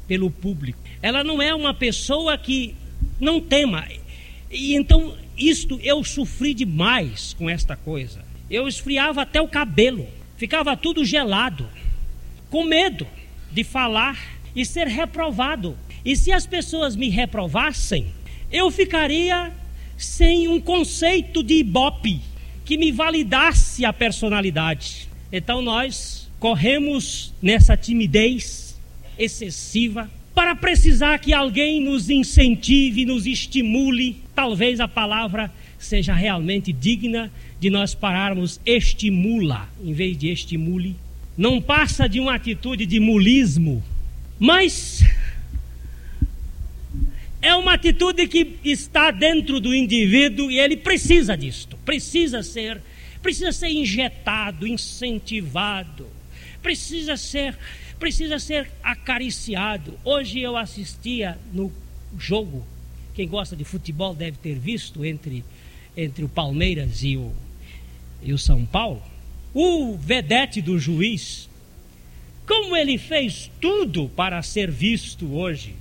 pelo 0.07 0.31
público. 0.31 0.79
Ela 0.99 1.23
não 1.23 1.39
é 1.39 1.53
uma 1.53 1.75
pessoa 1.75 2.35
que 2.35 2.73
não 3.19 3.39
tema. 3.39 3.87
E 4.49 4.73
então, 4.73 5.15
isto 5.37 5.79
eu 5.83 6.03
sofri 6.03 6.55
demais 6.55 7.35
com 7.35 7.47
esta 7.47 7.75
coisa. 7.75 8.25
Eu 8.49 8.67
esfriava 8.67 9.21
até 9.21 9.39
o 9.39 9.47
cabelo, 9.47 10.07
ficava 10.37 10.75
tudo 10.75 11.05
gelado, 11.05 11.69
com 12.49 12.63
medo 12.63 13.05
de 13.51 13.63
falar 13.63 14.34
e 14.55 14.65
ser 14.65 14.87
reprovado. 14.87 15.77
E 16.03 16.15
se 16.15 16.31
as 16.31 16.45
pessoas 16.45 16.95
me 16.95 17.09
reprovassem, 17.09 18.07
eu 18.51 18.71
ficaria 18.71 19.51
sem 19.97 20.47
um 20.47 20.59
conceito 20.59 21.43
de 21.43 21.55
ibope 21.55 22.21
que 22.63 22.77
me 22.77 22.91
validasse 22.91 23.85
a 23.85 23.93
personalidade. 23.93 25.09
Então 25.31 25.61
nós 25.61 26.29
corremos 26.39 27.33
nessa 27.41 27.75
timidez 27.75 28.79
excessiva 29.17 30.09
para 30.33 30.55
precisar 30.55 31.17
que 31.19 31.33
alguém 31.33 31.81
nos 31.81 32.09
incentive, 32.09 33.05
nos 33.05 33.25
estimule. 33.25 34.17
Talvez 34.35 34.79
a 34.79 34.87
palavra 34.87 35.51
seja 35.79 36.13
realmente 36.13 36.73
digna 36.73 37.31
de 37.59 37.69
nós 37.69 37.95
pararmos 37.95 38.59
estimula 38.65 39.69
em 39.83 39.93
vez 39.93 40.17
de 40.17 40.29
estimule. 40.29 40.95
Não 41.37 41.61
passa 41.61 42.07
de 42.07 42.19
uma 42.19 42.35
atitude 42.35 42.85
de 42.85 42.99
mulismo, 42.99 43.83
mas 44.39 45.03
é 47.41 47.53
uma 47.55 47.73
atitude 47.73 48.27
que 48.27 48.57
está 48.63 49.11
dentro 49.11 49.59
do 49.59 49.73
indivíduo 49.73 50.49
e 50.49 50.59
ele 50.59 50.75
precisa 50.75 51.37
disto, 51.37 51.77
precisa 51.85 52.41
ser, 52.41 52.81
precisa 53.21 53.51
ser 53.51 53.69
injetado, 53.69 54.65
incentivado, 54.65 56.07
precisa 56.61 57.15
ser, 57.15 57.55
precisa 57.99 58.39
ser 58.39 58.69
acariciado. 58.81 59.93
Hoje 60.03 60.39
eu 60.39 60.57
assistia 60.57 61.37
no 61.53 61.71
jogo, 62.17 62.65
quem 63.13 63.27
gosta 63.27 63.55
de 63.55 63.63
futebol 63.63 64.15
deve 64.15 64.37
ter 64.37 64.57
visto 64.57 65.05
entre 65.05 65.43
entre 65.97 66.25
o 66.25 66.29
Palmeiras 66.29 67.03
e 67.03 67.15
o 67.15 67.31
e 68.23 68.33
o 68.33 68.37
São 68.39 68.65
Paulo, 68.65 69.03
o 69.53 69.95
vedete 69.95 70.61
do 70.61 70.79
juiz, 70.79 71.47
como 72.47 72.75
ele 72.75 72.97
fez 72.97 73.49
tudo 73.59 74.09
para 74.09 74.41
ser 74.41 74.69
visto 74.69 75.33
hoje 75.33 75.75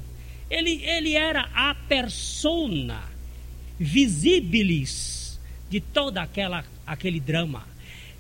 ele, 0.51 0.85
ele 0.85 1.15
era 1.15 1.49
a 1.55 1.75
persona 1.75 3.03
visibilis 3.79 5.39
de 5.69 5.83
aquela 6.21 6.65
aquele 6.87 7.19
drama. 7.19 7.67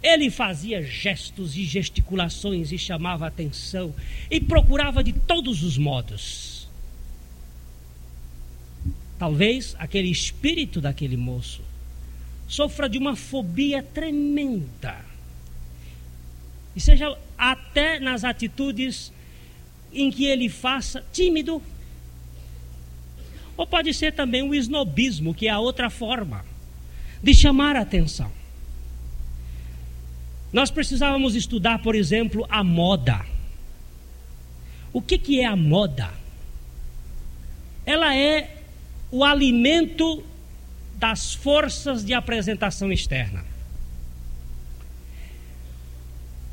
Ele 0.02 0.30
fazia 0.30 0.82
gestos 0.82 1.56
e 1.56 1.64
gesticulações 1.64 2.72
e 2.72 2.78
chamava 2.78 3.26
atenção 3.26 3.94
e 4.30 4.40
procurava 4.40 5.02
de 5.02 5.12
todos 5.12 5.62
os 5.62 5.78
modos. 5.78 6.68
Talvez 9.18 9.76
aquele 9.78 10.10
espírito 10.10 10.80
daquele 10.80 11.16
moço 11.16 11.62
sofra 12.48 12.88
de 12.88 12.98
uma 12.98 13.16
fobia 13.16 13.82
tremenda. 13.82 15.04
E 16.74 16.80
seja 16.80 17.16
até 17.36 17.98
nas 17.98 18.24
atitudes 18.24 19.12
em 19.92 20.10
que 20.10 20.24
ele 20.24 20.48
faça 20.48 21.04
tímido, 21.12 21.62
ou 23.56 23.66
pode 23.66 23.94
ser 23.94 24.12
também 24.12 24.42
o 24.42 24.54
esnobismo, 24.54 25.34
que 25.34 25.46
é 25.46 25.50
a 25.50 25.60
outra 25.60 25.88
forma 25.88 26.44
de 27.22 27.32
chamar 27.32 27.76
a 27.76 27.80
atenção. 27.80 28.30
Nós 30.52 30.70
precisávamos 30.70 31.34
estudar, 31.34 31.80
por 31.80 31.94
exemplo, 31.94 32.46
a 32.48 32.62
moda. 32.62 33.24
O 34.92 35.00
que, 35.00 35.18
que 35.18 35.40
é 35.40 35.46
a 35.46 35.56
moda? 35.56 36.10
Ela 37.86 38.16
é 38.16 38.62
o 39.10 39.24
alimento 39.24 40.24
das 40.96 41.34
forças 41.34 42.04
de 42.04 42.14
apresentação 42.14 42.92
externa. 42.92 43.44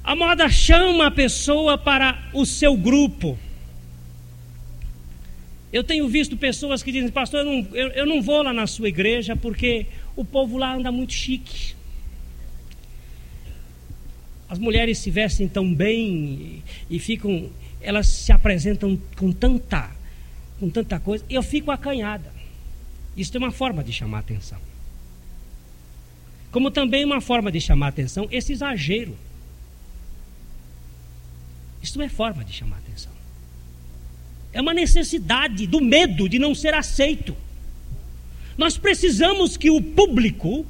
A 0.03 0.15
moda 0.15 0.49
chama 0.49 1.07
a 1.07 1.11
pessoa 1.11 1.77
para 1.77 2.29
o 2.33 2.45
seu 2.45 2.75
grupo 2.75 3.37
eu 5.71 5.83
tenho 5.83 6.07
visto 6.09 6.35
pessoas 6.35 6.83
que 6.83 6.91
dizem, 6.91 7.09
pastor, 7.09 7.41
eu 7.41 7.45
não, 7.45 7.67
eu, 7.73 7.87
eu 7.89 8.05
não 8.05 8.21
vou 8.21 8.43
lá 8.43 8.51
na 8.51 8.67
sua 8.67 8.89
igreja 8.89 9.35
porque 9.37 9.85
o 10.15 10.25
povo 10.25 10.57
lá 10.57 10.75
anda 10.75 10.91
muito 10.91 11.13
chique. 11.13 11.75
As 14.49 14.59
mulheres 14.59 14.97
se 14.97 15.09
vestem 15.09 15.47
tão 15.47 15.73
bem 15.73 16.61
e, 16.89 16.95
e 16.95 16.99
ficam, 16.99 17.49
elas 17.79 18.07
se 18.07 18.33
apresentam 18.33 18.99
com 19.15 19.31
tanta, 19.31 19.89
com 20.59 20.69
tanta 20.69 20.99
coisa, 20.99 21.23
eu 21.29 21.41
fico 21.41 21.71
acanhada. 21.71 22.33
Isso 23.15 23.35
é 23.35 23.37
uma 23.37 23.51
forma 23.51 23.81
de 23.81 23.93
chamar 23.93 24.19
atenção. 24.19 24.59
Como 26.51 26.69
também 26.69 27.05
uma 27.05 27.21
forma 27.21 27.49
de 27.49 27.61
chamar 27.61 27.87
atenção 27.87 28.27
esse 28.29 28.51
exagero. 28.51 29.17
Isso 31.81 32.01
é 32.01 32.09
forma 32.09 32.43
de 32.43 32.53
chamar 32.53 32.77
atenção. 32.77 33.11
É 34.53 34.61
uma 34.61 34.73
necessidade 34.73 35.65
do 35.65 35.81
medo 35.81 36.27
de 36.27 36.37
não 36.37 36.53
ser 36.53 36.73
aceito. 36.73 37.35
Nós 38.57 38.77
precisamos 38.77 39.57
que 39.57 39.69
o 39.69 39.81
público 39.81 40.65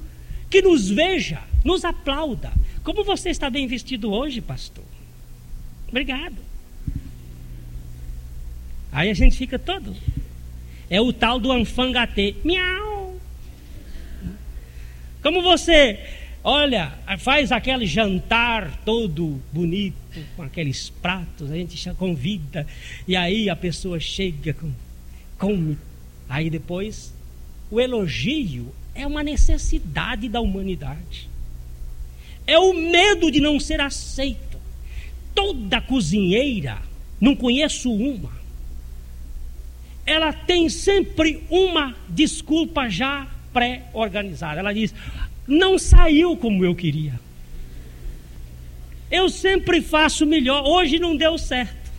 que 0.50 0.62
nos 0.62 0.90
veja, 0.90 1.42
nos 1.64 1.84
aplauda. 1.84 2.52
Como 2.84 3.04
você 3.04 3.30
está 3.30 3.50
bem 3.50 3.68
vestido 3.68 4.12
hoje, 4.12 4.42
pastor? 4.42 4.84
Obrigado. 5.88 6.38
Aí 8.92 9.10
a 9.10 9.14
gente 9.14 9.38
fica 9.38 9.58
todo. 9.58 9.96
É 10.90 11.00
o 11.00 11.14
tal 11.14 11.40
do 11.40 11.52
anfangatê. 11.52 12.36
Miau! 12.44 13.16
Como 15.22 15.42
você, 15.42 16.00
olha, 16.44 16.92
faz 17.20 17.52
aquele 17.52 17.86
jantar 17.86 18.82
todo 18.84 19.40
bonito, 19.54 19.96
com 20.36 20.44
aqueles 20.44 20.90
pratos, 20.90 21.52
a 21.52 21.56
gente 21.56 21.90
convida, 21.96 22.68
e 23.08 23.16
aí 23.16 23.50
a 23.50 23.56
pessoa 23.56 24.00
chega, 24.00 24.54
com, 24.54 24.72
come. 25.38 25.78
Aí 26.28 26.50
depois, 26.50 27.14
o 27.70 27.80
elogio 27.80 28.74
é 28.94 29.06
uma 29.06 29.24
necessidade 29.24 30.28
da 30.28 30.42
humanidade. 30.42 31.30
É 32.46 32.58
o 32.58 32.74
medo 32.74 33.32
de 33.32 33.40
não 33.40 33.60
ser 33.60 33.80
aceito. 33.80 34.58
Toda 35.34 35.82
cozinheira, 35.82 36.82
não 37.20 37.36
conheço 37.36 37.92
uma, 37.92 38.32
ela 40.06 40.34
tem 40.34 40.68
sempre 40.68 41.44
uma 41.50 41.96
desculpa 42.10 42.90
já 42.90 43.28
pré-organizada. 43.54 44.60
Ela 44.60 44.74
diz: 44.74 44.94
não 45.48 45.78
saiu 45.78 46.36
como 46.36 46.66
eu 46.66 46.76
queria. 46.76 47.20
Eu 49.12 49.30
sempre 49.30 49.82
faço 49.82 50.26
melhor, 50.26 50.64
hoje 50.64 50.98
não 50.98 51.18
deu 51.18 51.38
certo. 51.38 51.92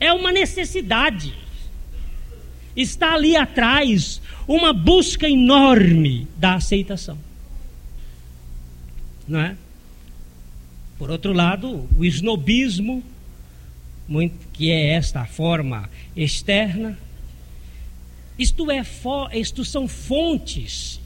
É 0.00 0.12
uma 0.12 0.32
necessidade. 0.32 1.32
Está 2.76 3.14
ali 3.14 3.36
atrás 3.36 4.20
uma 4.46 4.72
busca 4.72 5.28
enorme 5.28 6.26
da 6.36 6.54
aceitação. 6.54 7.18
Não 9.26 9.40
é? 9.40 9.56
Por 10.98 11.10
outro 11.10 11.32
lado, 11.32 11.88
o 11.96 12.04
snobismo, 12.04 13.04
que 14.52 14.70
é 14.70 14.94
esta 14.94 15.24
forma 15.26 15.88
externa, 16.16 16.98
isto, 18.38 18.70
é, 18.70 18.82
isto 19.34 19.64
são 19.64 19.86
fontes 19.86 21.00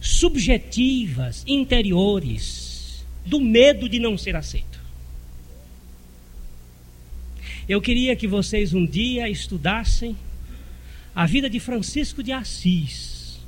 subjetivas, 0.00 1.44
interiores, 1.46 2.69
do 3.24 3.40
medo 3.40 3.88
de 3.88 3.98
não 3.98 4.16
ser 4.16 4.36
aceito. 4.36 4.80
Eu 7.68 7.80
queria 7.80 8.16
que 8.16 8.26
vocês 8.26 8.74
um 8.74 8.84
dia 8.84 9.28
estudassem 9.28 10.16
a 11.14 11.26
vida 11.26 11.48
de 11.48 11.60
Francisco 11.60 12.22
de 12.22 12.32
Assis, 12.32 13.38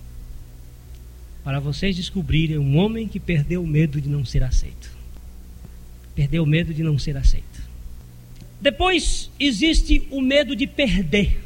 para 1.42 1.58
vocês 1.58 1.96
descobrirem 1.96 2.58
um 2.58 2.76
homem 2.76 3.08
que 3.08 3.18
perdeu 3.18 3.62
o 3.62 3.66
medo 3.66 4.00
de 4.00 4.08
não 4.08 4.24
ser 4.24 4.44
aceito. 4.44 4.90
Perdeu 6.14 6.44
o 6.44 6.46
medo 6.46 6.72
de 6.72 6.82
não 6.82 6.98
ser 6.98 7.16
aceito. 7.16 7.62
Depois 8.60 9.30
existe 9.40 10.06
o 10.10 10.20
medo 10.20 10.54
de 10.54 10.66
perder 10.66 11.40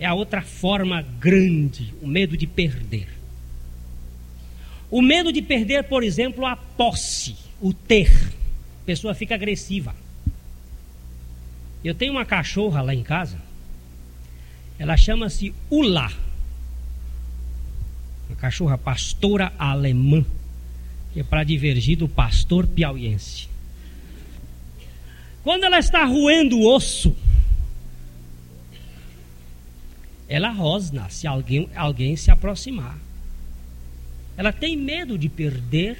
é 0.00 0.06
a 0.06 0.14
outra 0.14 0.40
forma 0.40 1.02
grande, 1.20 1.92
o 2.00 2.08
medo 2.08 2.34
de 2.34 2.46
perder. 2.46 3.06
O 4.90 5.00
medo 5.00 5.32
de 5.32 5.40
perder, 5.40 5.84
por 5.84 6.02
exemplo, 6.02 6.44
a 6.44 6.56
posse, 6.56 7.36
o 7.60 7.72
ter. 7.72 8.10
A 8.82 8.86
pessoa 8.86 9.14
fica 9.14 9.34
agressiva. 9.34 9.94
Eu 11.84 11.94
tenho 11.94 12.12
uma 12.12 12.24
cachorra 12.24 12.82
lá 12.82 12.94
em 12.94 13.02
casa. 13.02 13.38
Ela 14.78 14.96
chama-se 14.96 15.54
Ula. 15.70 16.10
Uma 18.28 18.36
cachorra 18.36 18.76
pastora 18.76 19.52
alemã, 19.58 20.24
que 21.12 21.20
é 21.20 21.22
para 21.22 21.44
divergir 21.44 21.96
do 21.96 22.08
pastor 22.08 22.66
piauiense. 22.66 23.48
Quando 25.44 25.64
ela 25.64 25.78
está 25.78 26.04
roendo 26.04 26.58
o 26.58 26.74
osso, 26.74 27.16
ela 30.28 30.50
rosna 30.50 31.08
se 31.08 31.26
alguém, 31.26 31.68
alguém 31.74 32.16
se 32.16 32.30
aproximar. 32.30 32.98
Ela 34.40 34.54
tem 34.54 34.74
medo 34.74 35.18
de 35.18 35.28
perder 35.28 35.98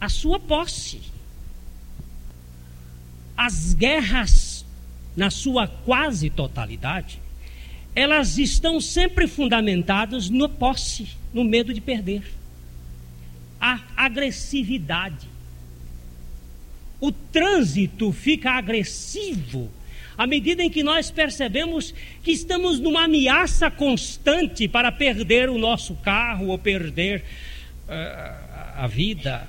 a 0.00 0.08
sua 0.08 0.38
posse. 0.38 1.00
As 3.36 3.74
guerras, 3.74 4.64
na 5.16 5.28
sua 5.28 5.66
quase 5.66 6.30
totalidade, 6.30 7.20
elas 7.96 8.38
estão 8.38 8.80
sempre 8.80 9.26
fundamentadas 9.26 10.30
no 10.30 10.48
posse, 10.48 11.08
no 11.32 11.42
medo 11.42 11.74
de 11.74 11.80
perder. 11.80 12.22
A 13.60 13.80
agressividade. 13.96 15.26
O 17.00 17.10
trânsito 17.10 18.12
fica 18.12 18.52
agressivo 18.52 19.68
à 20.16 20.26
medida 20.26 20.62
em 20.62 20.70
que 20.70 20.82
nós 20.82 21.10
percebemos 21.10 21.92
que 22.22 22.30
estamos 22.30 22.78
numa 22.78 23.04
ameaça 23.04 23.70
constante 23.70 24.68
para 24.68 24.92
perder 24.92 25.50
o 25.50 25.58
nosso 25.58 25.94
carro 25.96 26.48
ou 26.48 26.58
perder 26.58 27.24
uh, 27.88 28.44
a 28.76 28.86
vida. 28.86 29.46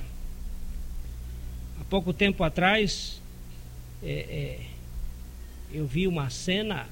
Há 1.80 1.84
pouco 1.86 2.12
tempo 2.12 2.44
atrás, 2.44 3.22
é, 4.04 4.12
é, 4.12 4.60
eu 5.72 5.86
vi 5.86 6.08
uma 6.08 6.30
cena 6.30 6.88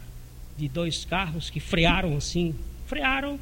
de 0.58 0.68
dois 0.68 1.04
carros 1.04 1.50
que 1.50 1.60
frearam 1.60 2.16
assim, 2.16 2.56
frearam 2.86 3.40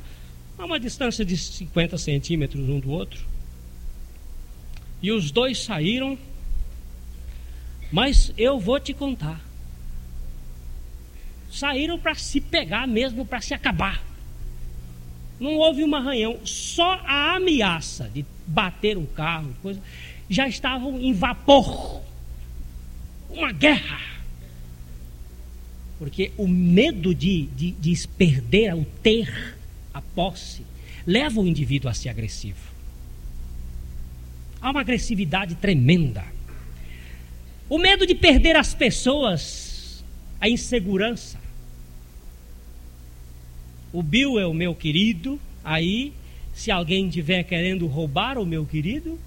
a 0.57 0.65
uma 0.65 0.79
distância 0.79 1.25
de 1.25 1.35
50 1.35 1.97
centímetros 1.97 2.69
um 2.69 2.79
do 2.79 2.91
outro. 2.91 3.25
E 5.01 5.11
os 5.11 5.31
dois 5.31 5.61
saíram, 5.63 6.17
mas 7.91 8.31
eu 8.37 8.59
vou 8.59 8.79
te 8.79 8.93
contar 8.93 9.50
saíram 11.51 11.99
para 11.99 12.15
se 12.15 12.39
pegar 12.39 12.87
mesmo, 12.87 13.25
para 13.25 13.41
se 13.41 13.53
acabar. 13.53 14.01
Não 15.39 15.57
houve 15.57 15.83
um 15.83 15.95
arranhão, 15.95 16.39
só 16.45 17.01
a 17.05 17.35
ameaça 17.35 18.09
de 18.13 18.25
bater 18.47 18.97
um 18.97 19.05
carro, 19.05 19.53
coisa, 19.61 19.81
já 20.29 20.47
estavam 20.47 20.99
em 20.99 21.13
vapor. 21.13 22.01
Uma 23.29 23.51
guerra. 23.51 23.99
Porque 25.97 26.31
o 26.37 26.47
medo 26.47 27.13
de, 27.13 27.47
de, 27.47 27.71
de 27.71 28.07
perder 28.07 28.75
o 28.75 28.85
ter, 29.03 29.57
a 29.93 30.01
posse, 30.01 30.65
leva 31.05 31.41
o 31.41 31.47
indivíduo 31.47 31.89
a 31.89 31.93
ser 31.93 32.09
agressivo. 32.09 32.71
Há 34.61 34.69
uma 34.69 34.81
agressividade 34.81 35.55
tremenda. 35.55 36.23
O 37.67 37.79
medo 37.79 38.05
de 38.05 38.13
perder 38.13 38.55
as 38.55 38.73
pessoas, 38.75 40.03
a 40.39 40.47
insegurança, 40.47 41.40
o 43.93 44.01
Bill 44.01 44.39
é 44.39 44.45
o 44.45 44.53
meu 44.53 44.73
querido, 44.73 45.39
aí, 45.63 46.13
se 46.53 46.71
alguém 46.71 47.07
estiver 47.07 47.43
querendo 47.43 47.87
roubar 47.87 48.37
o 48.37 48.45
meu 48.45 48.65
querido, 48.65 49.19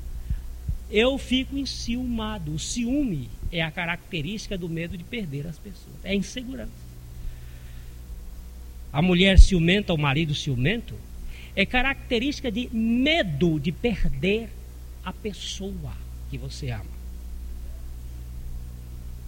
eu 0.90 1.18
fico 1.18 1.56
enciumado. 1.56 2.54
O 2.54 2.58
ciúme 2.58 3.28
é 3.50 3.62
a 3.62 3.70
característica 3.70 4.56
do 4.56 4.68
medo 4.68 4.96
de 4.96 5.04
perder 5.04 5.46
as 5.46 5.58
pessoas, 5.58 5.96
é 6.02 6.14
insegurança. 6.14 6.84
A 8.92 9.02
mulher 9.02 9.38
ciumenta, 9.38 9.92
o 9.92 9.98
marido 9.98 10.34
ciumento, 10.34 10.94
é 11.56 11.66
característica 11.66 12.50
de 12.50 12.68
medo 12.72 13.58
de 13.58 13.72
perder 13.72 14.48
a 15.04 15.12
pessoa 15.12 15.92
que 16.30 16.38
você 16.38 16.70
ama. 16.70 16.94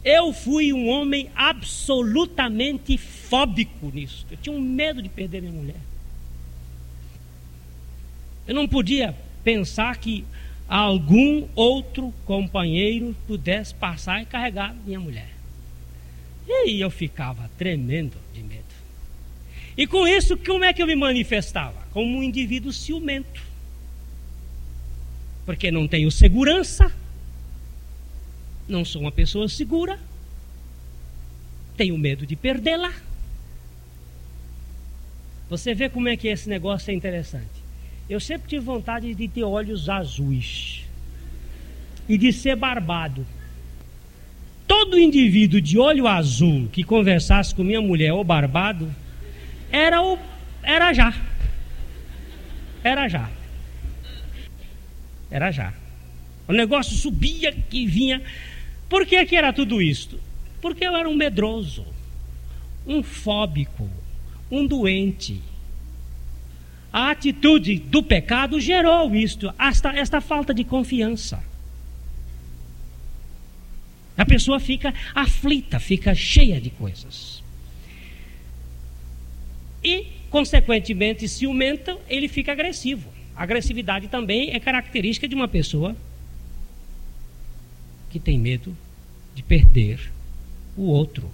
Eu 0.05 0.33
fui 0.33 0.73
um 0.73 0.89
homem 0.89 1.29
absolutamente 1.35 2.97
fóbico 3.29 3.91
nisso. 3.93 4.27
Eu 4.31 4.37
tinha 4.37 4.55
um 4.55 4.61
medo 4.61 5.03
de 5.03 5.09
perder 5.09 5.41
minha 5.41 5.53
mulher. 5.53 5.81
Eu 8.47 8.55
não 8.55 8.69
podia 8.69 9.15
pensar 9.43 9.97
que 9.97 10.25
algum 10.69 11.47
outro 11.55 12.13
companheiro 12.25 13.17
pudesse 13.27 13.75
passar 13.75 14.23
e 14.23 14.27
carregar 14.27 14.75
minha 14.85 15.01
mulher. 15.01 15.31
E 16.47 16.53
aí 16.53 16.81
eu 16.81 16.91
ficava 16.91 17.51
tremendo 17.59 18.17
de 18.33 18.43
medo. 18.43 18.65
E 19.77 19.87
com 19.87 20.07
isso, 20.07 20.37
como 20.37 20.65
é 20.65 20.73
que 20.73 20.83
eu 20.83 20.87
me 20.87 20.97
manifestava? 20.97 21.87
Como 21.93 22.19
um 22.19 22.23
indivíduo 22.23 22.73
ciumento. 22.73 23.43
Porque 25.45 25.71
não 25.71 25.87
tenho 25.87 26.11
segurança 26.11 26.93
não 28.69 28.85
sou 28.85 29.03
uma 29.03 29.13
pessoa 29.13 29.49
segura, 29.49 29.99
tenho 31.77 31.97
medo 31.97 32.27
de 32.27 32.35
perdê-la. 32.35 32.93
Você 35.49 35.75
vê 35.75 35.89
como 35.89 36.09
é 36.09 36.17
que 36.17 36.29
esse 36.29 36.49
negócio 36.49 36.91
é 36.91 36.95
interessante. 36.95 37.65
Eu 38.09 38.21
sempre 38.21 38.49
tive 38.49 38.65
vontade 38.65 39.15
de 39.15 39.29
ter 39.29 39.45
olhos 39.45 39.89
azuis 39.89 40.85
e 42.09 42.17
de 42.17 42.33
ser 42.33 42.57
barbado. 42.57 43.27
Todo 44.67 44.99
indivíduo 44.99 45.61
de 45.61 45.79
olho 45.79 46.07
azul 46.07 46.69
que 46.73 46.83
conversasse 46.83 47.55
com 47.55 47.63
minha 47.63 47.81
mulher 47.81 48.13
ou 48.13 48.25
barbado 48.25 48.93
era 49.71 50.03
o 50.03 50.19
era 50.63 50.93
já. 50.93 51.15
Era 52.83 53.09
já. 53.09 53.31
Era 55.31 55.51
já. 55.51 55.73
O 56.49 56.53
negócio 56.53 56.97
subia 56.97 57.53
que 57.53 57.87
vinha 57.87 58.23
por 58.89 59.05
que, 59.05 59.25
que 59.27 59.37
era 59.37 59.53
tudo 59.53 59.83
isto? 59.83 60.19
Porque 60.61 60.85
eu 60.87 60.97
era 60.97 61.09
um 61.09 61.15
medroso, 61.15 61.85
um 62.87 63.03
fóbico, 63.03 63.89
um 64.51 64.67
doente. 64.67 65.41
A 66.93 67.11
atitude 67.11 67.79
do 67.79 68.03
pecado 68.03 68.61
gerou 68.61 69.15
isto, 69.15 69.53
esta, 69.59 69.91
esta 69.91 70.21
falta 70.21 70.55
de 70.55 70.65
confiança. 70.65 71.43
A 74.17 74.25
pessoa 74.25 74.59
fica 74.59 74.95
aflita, 75.15 75.79
fica 75.79 76.15
cheia 76.15 76.61
de 76.61 76.71
coisas. 76.71 77.43
E, 79.85 80.07
consequentemente, 80.31 81.29
ciumenta, 81.29 81.99
ele 82.09 82.29
fica 82.29 82.53
agressivo. 82.53 83.09
A 83.37 83.43
agressividade 83.43 84.09
também 84.09 84.55
é 84.55 84.59
característica 84.59 85.29
de 85.29 85.35
uma 85.35 85.47
pessoa 85.47 85.95
que 88.09 88.19
tem 88.19 88.39
medo 88.39 88.75
de 89.35 89.43
perder 89.43 90.11
o 90.75 90.85
outro. 90.85 91.31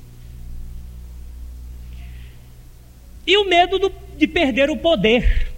E 3.27 3.37
o 3.37 3.49
medo 3.49 3.79
do, 3.79 3.93
de 4.17 4.27
perder 4.27 4.71
o 4.71 4.77
poder. 4.77 5.49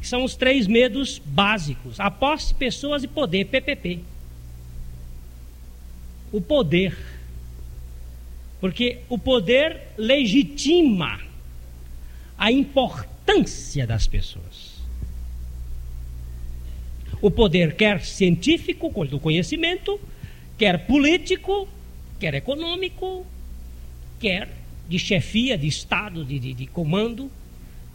São 0.00 0.24
os 0.24 0.34
três 0.34 0.66
medos 0.66 1.20
básicos: 1.24 1.98
a 1.98 2.10
posse, 2.10 2.54
pessoas 2.54 3.02
e 3.02 3.08
poder, 3.08 3.46
PPP. 3.46 4.00
O 6.32 6.40
poder. 6.40 6.96
Porque 8.60 9.00
o 9.08 9.18
poder 9.18 9.80
legitima 9.98 11.20
a 12.38 12.50
importância 12.50 13.86
das 13.86 14.06
pessoas. 14.06 14.72
O 17.20 17.30
poder 17.30 17.74
quer 17.74 18.04
científico, 18.04 18.88
do 19.06 19.20
conhecimento, 19.20 20.00
quer 20.58 20.86
político, 20.86 21.68
quer 22.18 22.34
econômico, 22.34 23.26
quer 24.20 24.61
de 24.92 24.98
chefia, 24.98 25.56
de 25.56 25.66
Estado, 25.66 26.22
de, 26.22 26.38
de, 26.38 26.52
de 26.52 26.66
comando, 26.66 27.30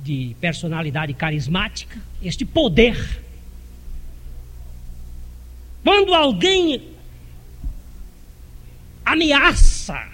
de 0.03 0.35
personalidade 0.41 1.13
carismática, 1.13 2.01
este 2.23 2.43
poder. 2.43 3.21
Quando 5.83 6.15
alguém 6.15 6.81
ameaça 9.05 10.09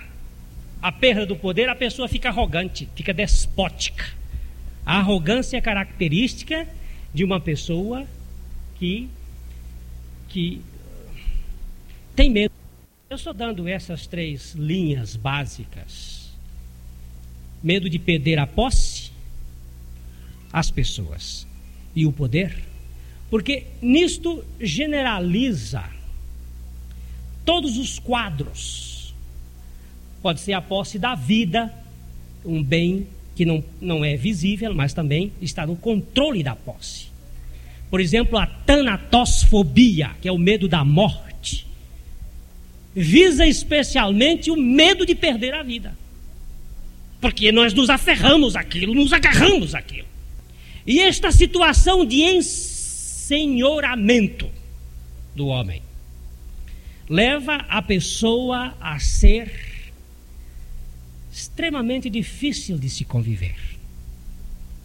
a 0.81 0.91
perda 0.91 1.25
do 1.25 1.37
poder, 1.37 1.69
a 1.69 1.75
pessoa 1.75 2.09
fica 2.09 2.27
arrogante, 2.27 2.89
fica 2.93 3.13
despótica. 3.13 4.03
A 4.85 4.97
arrogância 4.97 5.55
é 5.55 5.61
característica 5.61 6.67
de 7.13 7.23
uma 7.23 7.39
pessoa 7.39 8.05
que, 8.75 9.09
que 10.27 10.61
tem 12.13 12.29
medo. 12.29 12.51
Eu 13.09 13.15
estou 13.15 13.33
dando 13.33 13.69
essas 13.69 14.05
três 14.05 14.53
linhas 14.53 15.15
básicas: 15.15 16.22
medo 17.63 17.89
de 17.89 17.97
perder 17.97 18.37
a 18.37 18.45
posse, 18.45 19.11
as 20.51 20.69
pessoas 20.69 21.47
e 21.95 22.05
o 22.05 22.11
poder, 22.11 22.55
porque 23.29 23.65
nisto 23.81 24.43
generaliza 24.59 25.83
todos 27.45 27.77
os 27.77 27.97
quadros. 27.97 29.13
Pode 30.21 30.39
ser 30.39 30.53
a 30.53 30.61
posse 30.61 30.99
da 30.99 31.15
vida, 31.15 31.73
um 32.45 32.61
bem 32.61 33.07
que 33.35 33.45
não, 33.45 33.63
não 33.81 34.05
é 34.05 34.15
visível, 34.15 34.73
mas 34.73 34.93
também 34.93 35.31
está 35.41 35.65
no 35.65 35.75
controle 35.75 36.43
da 36.43 36.55
posse. 36.55 37.07
Por 37.89 37.99
exemplo, 37.99 38.37
a 38.37 38.45
tanatosfobia, 38.45 40.11
que 40.21 40.27
é 40.27 40.31
o 40.31 40.37
medo 40.37 40.67
da 40.67 40.83
morte, 40.83 41.65
visa 42.95 43.45
especialmente 43.45 44.51
o 44.51 44.55
medo 44.55 45.05
de 45.05 45.15
perder 45.15 45.53
a 45.53 45.63
vida. 45.63 45.95
Porque 47.23 47.51
nós 47.53 47.73
nos 47.73 47.89
aferramos 47.89 48.57
àquilo, 48.57 48.93
nos 48.93 49.13
agarramos 49.13 49.73
àquilo. 49.73 50.09
E 50.85 50.99
esta 50.99 51.31
situação 51.31 52.05
de 52.05 52.21
ensenhoramento 52.21 54.51
do 55.33 55.47
homem 55.47 55.81
leva 57.07 57.65
a 57.69 57.81
pessoa 57.81 58.75
a 58.77 58.99
ser 58.99 59.49
extremamente 61.31 62.09
difícil 62.09 62.77
de 62.77 62.89
se 62.89 63.05
conviver. 63.05 63.55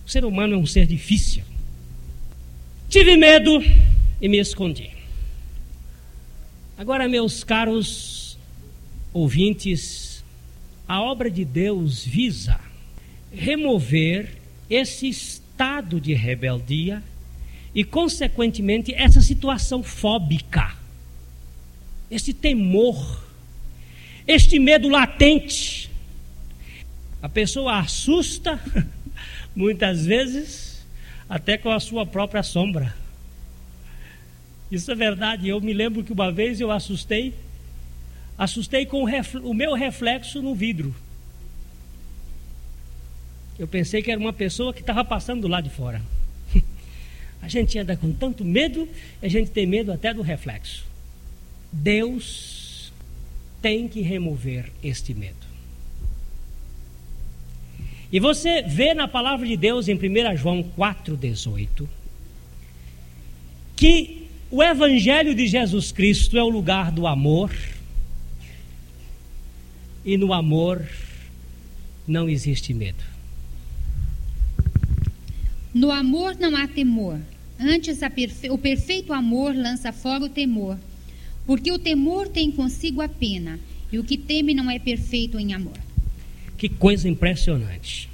O 0.06 0.08
ser 0.08 0.24
humano 0.24 0.54
é 0.54 0.58
um 0.58 0.64
ser 0.64 0.86
difícil. 0.86 1.42
Tive 2.88 3.16
medo 3.16 3.60
e 4.22 4.28
me 4.28 4.38
escondi. 4.38 4.92
Agora, 6.76 7.08
meus 7.08 7.42
caros 7.42 8.38
ouvintes, 9.12 10.07
a 10.88 11.02
obra 11.02 11.30
de 11.30 11.44
Deus 11.44 12.02
visa 12.02 12.58
remover 13.30 14.36
esse 14.70 15.06
estado 15.06 16.00
de 16.00 16.14
rebeldia 16.14 17.02
e, 17.74 17.84
consequentemente, 17.84 18.94
essa 18.94 19.20
situação 19.20 19.82
fóbica, 19.82 20.74
esse 22.10 22.32
temor, 22.32 23.22
este 24.26 24.58
medo 24.58 24.88
latente. 24.88 25.90
A 27.20 27.28
pessoa 27.28 27.80
assusta, 27.80 28.58
muitas 29.54 30.06
vezes, 30.06 30.86
até 31.28 31.58
com 31.58 31.70
a 31.70 31.80
sua 31.80 32.06
própria 32.06 32.42
sombra. 32.42 32.94
Isso 34.70 34.90
é 34.90 34.94
verdade. 34.94 35.48
Eu 35.48 35.60
me 35.60 35.72
lembro 35.72 36.02
que 36.02 36.12
uma 36.12 36.32
vez 36.32 36.60
eu 36.60 36.70
assustei, 36.70 37.34
assustei 38.38 38.86
com 38.86 39.02
o, 39.02 39.48
o 39.50 39.52
meu 39.52 39.74
reflexo 39.74 40.40
no 40.40 40.54
vidro. 40.54 40.94
Eu 43.58 43.66
pensei 43.66 44.00
que 44.00 44.10
era 44.10 44.20
uma 44.20 44.32
pessoa 44.32 44.72
que 44.72 44.80
estava 44.80 45.04
passando 45.04 45.42
do 45.42 45.48
lado 45.48 45.64
de 45.64 45.70
fora. 45.74 46.00
A 47.42 47.48
gente 47.48 47.76
anda 47.78 47.96
com 47.96 48.12
tanto 48.12 48.44
medo, 48.44 48.88
a 49.22 49.28
gente 49.28 49.50
tem 49.50 49.64
medo 49.64 49.92
até 49.92 50.12
do 50.12 50.22
reflexo. 50.22 50.84
Deus 51.70 52.92
tem 53.62 53.86
que 53.86 54.00
remover 54.00 54.72
este 54.82 55.14
medo. 55.14 55.46
E 58.10 58.18
você 58.18 58.62
vê 58.62 58.94
na 58.94 59.06
palavra 59.06 59.46
de 59.46 59.56
Deus 59.56 59.86
em 59.86 59.94
1 59.94 60.36
João 60.36 60.64
4,18 60.76 61.86
que 63.76 64.26
o 64.50 64.62
Evangelho 64.62 65.34
de 65.34 65.46
Jesus 65.46 65.92
Cristo 65.92 66.36
é 66.36 66.42
o 66.42 66.48
lugar 66.48 66.90
do 66.90 67.06
amor, 67.06 67.52
e 70.08 70.16
no 70.16 70.32
amor 70.32 70.88
não 72.06 72.30
existe 72.30 72.72
medo. 72.72 73.04
No 75.74 75.90
amor 75.90 76.34
não 76.34 76.56
há 76.56 76.66
temor, 76.66 77.20
antes 77.60 77.98
perfe... 77.98 78.48
o 78.48 78.56
perfeito 78.56 79.12
amor 79.12 79.54
lança 79.54 79.92
fora 79.92 80.24
o 80.24 80.28
temor, 80.30 80.78
porque 81.46 81.70
o 81.70 81.78
temor 81.78 82.26
tem 82.26 82.50
consigo 82.50 83.02
a 83.02 83.08
pena, 83.08 83.60
e 83.92 83.98
o 83.98 84.04
que 84.04 84.16
teme 84.16 84.54
não 84.54 84.70
é 84.70 84.78
perfeito 84.78 85.38
em 85.38 85.52
amor. 85.52 85.76
Que 86.56 86.70
coisa 86.70 87.06
impressionante. 87.06 88.08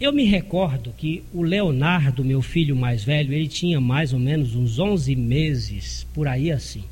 Eu 0.00 0.10
me 0.10 0.24
recordo 0.24 0.94
que 0.96 1.22
o 1.34 1.42
Leonardo, 1.42 2.24
meu 2.24 2.40
filho 2.40 2.74
mais 2.74 3.04
velho, 3.04 3.34
ele 3.34 3.46
tinha 3.46 3.78
mais 3.78 4.14
ou 4.14 4.18
menos 4.18 4.54
uns 4.54 4.78
11 4.78 5.14
meses, 5.16 6.06
por 6.14 6.26
aí 6.26 6.50
assim. 6.50 6.84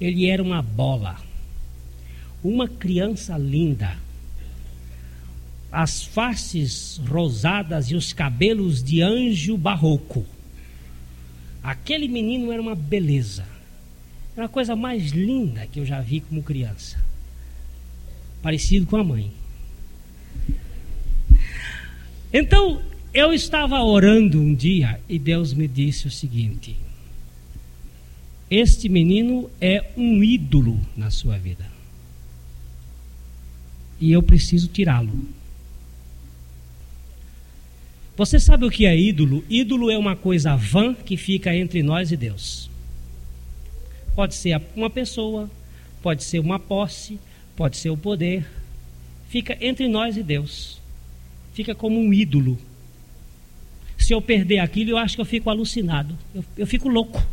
Ele 0.00 0.28
era 0.28 0.42
uma 0.42 0.62
bola. 0.62 1.16
Uma 2.42 2.68
criança 2.68 3.36
linda. 3.36 3.96
As 5.70 6.02
faces 6.02 7.00
rosadas 7.08 7.90
e 7.90 7.94
os 7.94 8.12
cabelos 8.12 8.82
de 8.82 9.02
anjo 9.02 9.56
barroco. 9.56 10.24
Aquele 11.62 12.08
menino 12.08 12.50
era 12.52 12.62
uma 12.62 12.74
beleza. 12.74 13.44
Era 14.36 14.46
a 14.46 14.48
coisa 14.48 14.76
mais 14.76 15.10
linda 15.10 15.66
que 15.66 15.80
eu 15.80 15.84
já 15.84 16.00
vi 16.00 16.20
como 16.20 16.42
criança 16.42 17.08
parecido 18.42 18.86
com 18.86 18.96
a 18.96 19.04
mãe. 19.04 19.30
Então, 22.32 22.82
eu 23.12 23.32
estava 23.32 23.82
orando 23.82 24.40
um 24.40 24.54
dia 24.54 25.00
e 25.08 25.18
Deus 25.18 25.52
me 25.52 25.66
disse 25.66 26.06
o 26.06 26.10
seguinte: 26.10 26.76
Este 28.50 28.88
menino 28.88 29.50
é 29.60 29.84
um 29.96 30.24
ídolo 30.24 30.80
na 30.96 31.10
sua 31.10 31.36
vida. 31.36 31.66
E 34.00 34.10
eu 34.12 34.22
preciso 34.22 34.68
tirá-lo. 34.68 35.28
Você 38.16 38.40
sabe 38.40 38.64
o 38.64 38.70
que 38.70 38.86
é 38.86 38.98
ídolo? 38.98 39.44
Ídolo 39.48 39.90
é 39.90 39.98
uma 39.98 40.16
coisa 40.16 40.56
vã 40.56 40.94
que 40.94 41.16
fica 41.16 41.54
entre 41.54 41.82
nós 41.82 42.10
e 42.10 42.16
Deus. 42.16 42.70
Pode 44.14 44.34
ser 44.34 44.60
uma 44.74 44.90
pessoa, 44.90 45.48
pode 46.02 46.24
ser 46.24 46.40
uma 46.40 46.58
posse, 46.58 47.18
pode 47.54 47.76
ser 47.76 47.90
o 47.90 47.96
poder, 47.96 48.44
fica 49.28 49.56
entre 49.60 49.86
nós 49.88 50.16
e 50.16 50.22
Deus. 50.22 50.80
Fica 51.52 51.74
como 51.74 52.00
um 52.00 52.12
ídolo. 52.12 52.58
Se 53.96 54.12
eu 54.14 54.22
perder 54.22 54.60
aquilo, 54.60 54.90
eu 54.90 54.98
acho 54.98 55.16
que 55.16 55.20
eu 55.20 55.26
fico 55.26 55.50
alucinado, 55.50 56.16
eu, 56.34 56.44
eu 56.56 56.66
fico 56.66 56.88
louco. 56.88 57.24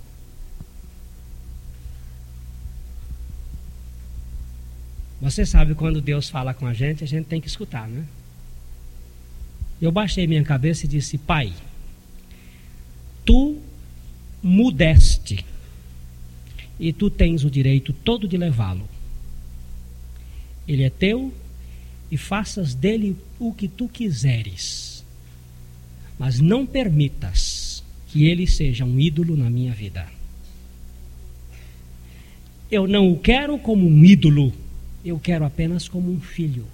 Você 5.25 5.43
sabe 5.43 5.73
quando 5.73 6.01
Deus 6.01 6.29
fala 6.29 6.53
com 6.53 6.67
a 6.67 6.73
gente, 6.73 7.03
a 7.03 7.07
gente 7.07 7.25
tem 7.25 7.41
que 7.41 7.47
escutar, 7.47 7.87
né? 7.87 8.05
Eu 9.81 9.91
baixei 9.91 10.27
minha 10.27 10.43
cabeça 10.43 10.85
e 10.85 10.87
disse: 10.87 11.17
Pai, 11.17 11.51
tu 13.25 13.59
mudeste 14.43 15.43
e 16.79 16.93
tu 16.93 17.09
tens 17.09 17.43
o 17.43 17.49
direito 17.49 17.91
todo 17.91 18.27
de 18.27 18.37
levá-lo. 18.37 18.87
Ele 20.67 20.83
é 20.83 20.91
teu 20.91 21.33
e 22.11 22.17
faças 22.17 22.75
dele 22.75 23.17
o 23.39 23.51
que 23.51 23.67
tu 23.67 23.89
quiseres. 23.89 25.03
Mas 26.19 26.39
não 26.39 26.67
permitas 26.67 27.83
que 28.09 28.25
ele 28.25 28.45
seja 28.45 28.85
um 28.85 28.99
ídolo 28.99 29.35
na 29.35 29.49
minha 29.49 29.73
vida. 29.73 30.07
Eu 32.69 32.87
não 32.87 33.11
o 33.11 33.17
quero 33.17 33.57
como 33.57 33.87
um 33.87 34.05
ídolo, 34.05 34.53
eu 35.05 35.19
quero 35.19 35.45
apenas 35.45 35.87
como 35.87 36.11
um 36.11 36.19
filho. 36.19 36.67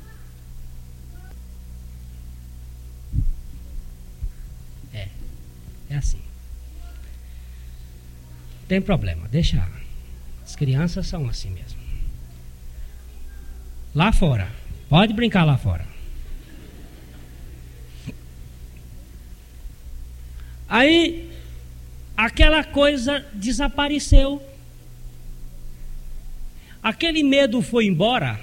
É, 4.93 5.09
é 5.89 5.95
assim. 5.95 6.21
Tem 8.67 8.81
problema, 8.81 9.27
deixa. 9.27 9.67
As 10.45 10.55
crianças 10.55 11.05
são 11.07 11.27
assim 11.27 11.49
mesmo. 11.49 11.79
Lá 13.93 14.13
fora, 14.13 14.49
pode 14.87 15.13
brincar 15.13 15.43
lá 15.43 15.57
fora. 15.57 15.85
Aí, 20.69 21.29
aquela 22.15 22.63
coisa 22.63 23.25
desapareceu. 23.33 24.41
Aquele 26.81 27.23
medo 27.23 27.61
foi 27.61 27.85
embora. 27.85 28.39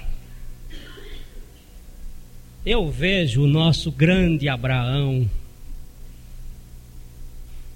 Eu 2.65 2.89
vejo 2.89 3.43
o 3.43 3.47
nosso 3.47 3.91
grande 3.91 4.47
Abraão 4.47 5.29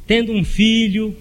tendo 0.05 0.33
um 0.33 0.43
filho, 0.43 1.17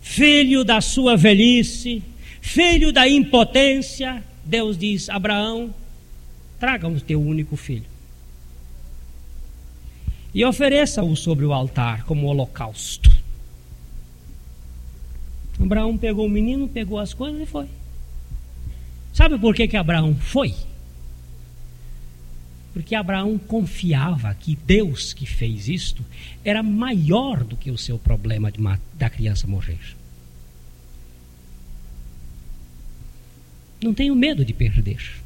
filho 0.00 0.64
da 0.64 0.80
sua 0.80 1.16
velhice, 1.16 2.02
filho 2.40 2.92
da 2.92 3.08
impotência. 3.08 4.22
Deus 4.44 4.78
diz: 4.78 5.08
Abraão, 5.08 5.74
traga 6.58 6.88
o 6.88 7.00
teu 7.00 7.20
único 7.20 7.56
filho 7.56 7.94
e 10.34 10.44
ofereça-o 10.44 11.14
sobre 11.14 11.44
o 11.44 11.52
altar 11.52 12.04
como 12.04 12.26
holocausto. 12.26 13.14
Abraão 15.60 15.96
pegou 15.96 16.26
o 16.26 16.30
menino, 16.30 16.66
pegou 16.66 16.98
as 16.98 17.14
coisas 17.14 17.40
e 17.40 17.46
foi. 17.46 17.66
Sabe 19.14 19.38
por 19.38 19.54
que, 19.54 19.68
que 19.68 19.76
Abraão 19.76 20.12
foi? 20.16 20.52
Porque 22.72 22.96
Abraão 22.96 23.38
confiava 23.38 24.34
que 24.34 24.56
Deus 24.56 25.12
que 25.12 25.24
fez 25.24 25.68
isto 25.68 26.04
era 26.44 26.64
maior 26.64 27.44
do 27.44 27.56
que 27.56 27.70
o 27.70 27.78
seu 27.78 27.96
problema 27.96 28.50
de 28.50 28.58
da 28.94 29.08
criança 29.08 29.46
morrer. 29.46 29.78
Não 33.80 33.94
tenho 33.94 34.16
medo 34.16 34.44
de 34.44 34.52
perder. 34.52 35.22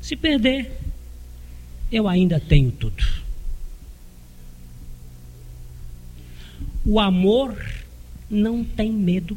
Se 0.00 0.14
perder, 0.14 0.70
eu 1.90 2.06
ainda 2.06 2.38
tenho 2.38 2.70
tudo. 2.70 3.02
O 6.84 7.00
amor 7.00 7.60
não 8.30 8.62
tem 8.62 8.92
medo 8.92 9.36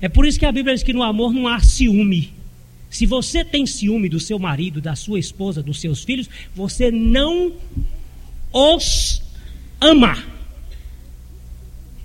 é 0.00 0.08
por 0.08 0.26
isso 0.26 0.38
que 0.38 0.46
a 0.46 0.52
Bíblia 0.52 0.74
diz 0.74 0.82
que 0.82 0.92
no 0.92 1.02
amor 1.02 1.32
não 1.32 1.48
há 1.48 1.60
ciúme. 1.60 2.32
Se 2.90 3.04
você 3.04 3.44
tem 3.44 3.66
ciúme 3.66 4.08
do 4.08 4.18
seu 4.18 4.38
marido, 4.38 4.80
da 4.80 4.94
sua 4.94 5.18
esposa, 5.18 5.62
dos 5.62 5.80
seus 5.80 6.02
filhos, 6.02 6.28
você 6.54 6.90
não 6.90 7.52
os 8.52 9.22
ama. 9.80 10.16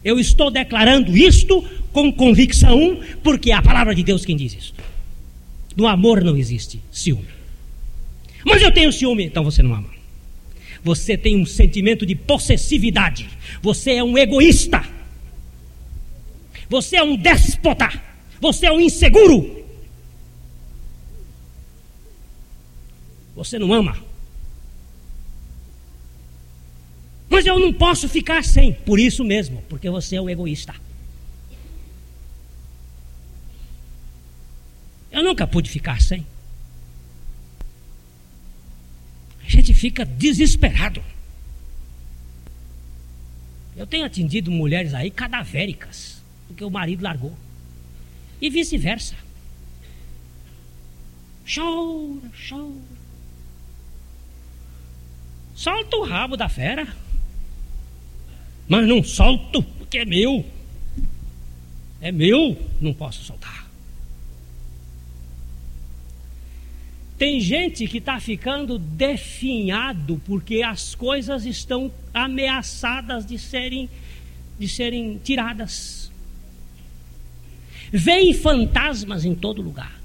Eu 0.03 0.19
estou 0.19 0.51
declarando 0.51 1.15
isto 1.15 1.63
com 1.93 2.11
convicção, 2.11 2.99
porque 3.23 3.51
é 3.51 3.53
a 3.53 3.61
palavra 3.61 3.95
de 3.95 4.03
Deus 4.03 4.25
quem 4.25 4.35
diz 4.35 4.53
isso. 4.53 4.73
No 5.75 5.87
amor 5.87 6.23
não 6.23 6.35
existe 6.35 6.81
ciúme. 6.91 7.27
Mas 8.45 8.61
eu 8.61 8.71
tenho 8.71 8.91
ciúme, 8.91 9.23
então 9.23 9.43
você 9.43 9.63
não 9.63 9.73
ama. 9.73 9.89
Você 10.83 11.17
tem 11.17 11.37
um 11.37 11.45
sentimento 11.45 12.05
de 12.05 12.13
possessividade. 12.13 13.29
Você 13.61 13.93
é 13.93 14.03
um 14.03 14.17
egoísta. 14.17 14.83
Você 16.73 16.95
é 16.95 17.03
um 17.03 17.15
déspota. 17.15 17.87
Você 18.41 18.65
é 18.65 18.71
um 18.71 18.81
inseguro. 18.81 19.63
Você 23.35 23.59
não 23.59 23.71
ama. 23.71 23.95
Mas 27.29 27.45
eu 27.45 27.59
não 27.59 27.71
posso 27.71 28.09
ficar 28.09 28.43
sem. 28.43 28.73
Por 28.73 28.99
isso 28.99 29.23
mesmo, 29.23 29.61
porque 29.69 29.87
você 29.87 30.15
é 30.15 30.21
um 30.21 30.27
egoísta. 30.27 30.73
Eu 35.11 35.23
nunca 35.23 35.45
pude 35.45 35.69
ficar 35.69 36.01
sem. 36.01 36.25
A 39.45 39.47
gente 39.47 39.75
fica 39.75 40.03
desesperado. 40.03 41.03
Eu 43.77 43.85
tenho 43.85 44.07
atendido 44.07 44.49
mulheres 44.49 44.95
aí 44.95 45.11
cadavéricas 45.11 46.22
porque 46.53 46.63
o 46.63 46.69
marido 46.69 47.03
largou. 47.03 47.33
E 48.39 48.49
vice-versa. 48.49 49.15
Chora, 51.51 52.31
chora. 52.47 52.93
Solta 55.55 55.97
o 55.97 56.03
rabo 56.03 56.37
da 56.37 56.47
fera. 56.47 56.87
Mas 58.67 58.87
não 58.87 59.03
solto, 59.03 59.63
porque 59.63 59.99
é 59.99 60.05
meu. 60.05 60.45
É 61.99 62.11
meu, 62.11 62.57
não 62.79 62.93
posso 62.93 63.23
soltar. 63.23 63.67
Tem 67.17 67.39
gente 67.39 67.87
que 67.87 67.97
está 67.97 68.19
ficando 68.19 68.77
definhado 68.77 70.21
porque 70.25 70.61
as 70.61 70.93
coisas 70.93 71.45
estão 71.45 71.91
ameaçadas 72.13 73.25
de 73.25 73.39
serem, 73.39 73.89
de 74.59 74.67
serem 74.67 75.17
tiradas. 75.23 76.12
Vem 77.95 78.33
fantasmas 78.33 79.23
em 79.23 79.35
todo 79.35 79.61
lugar. 79.61 80.01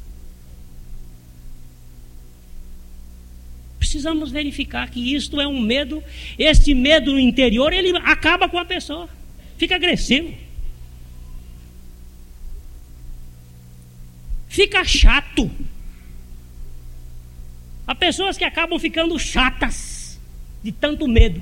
Precisamos 3.78 4.30
verificar 4.30 4.90
que 4.90 5.14
isto 5.14 5.40
é 5.40 5.48
um 5.48 5.58
medo, 5.58 6.04
este 6.38 6.74
medo 6.74 7.18
interior, 7.18 7.72
ele 7.72 7.96
acaba 7.96 8.46
com 8.46 8.58
a 8.58 8.64
pessoa, 8.66 9.08
fica 9.56 9.76
agressivo. 9.76 10.34
Fica 14.48 14.84
chato. 14.84 15.50
Há 17.86 17.94
pessoas 17.94 18.36
que 18.36 18.44
acabam 18.44 18.78
ficando 18.78 19.18
chatas 19.18 20.20
de 20.62 20.72
tanto 20.72 21.08
medo. 21.08 21.40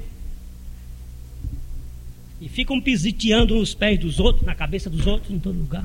E 2.41 2.49
ficam 2.49 2.81
pisiteando 2.81 3.57
nos 3.57 3.75
pés 3.75 3.99
dos 3.99 4.21
outros, 4.21 4.47
na 4.47 4.55
cabeça 4.55 4.89
dos 4.89 5.09
outros, 5.09 5.33
em 5.33 5.41
todo 5.41 5.59
lugar. 5.59 5.85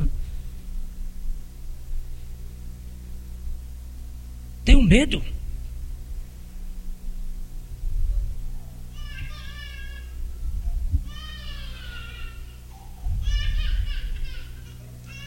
Tenho 4.63 4.82
medo. 4.82 5.24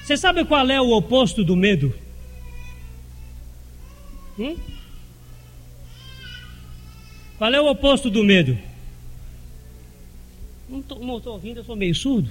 Você 0.02 0.16
sabe 0.16 0.44
qual 0.44 0.68
é 0.68 0.80
o 0.80 0.90
oposto 0.92 1.42
do 1.42 1.56
medo? 1.56 1.94
Hum? 4.38 4.56
Qual 7.38 7.52
é 7.52 7.60
o 7.60 7.70
oposto 7.70 8.10
do 8.10 8.22
medo? 8.22 8.56
Não 10.68 10.80
estou 10.80 11.32
ouvindo, 11.32 11.58
eu 11.58 11.64
sou 11.64 11.74
meio 11.74 11.94
surdo. 11.94 12.30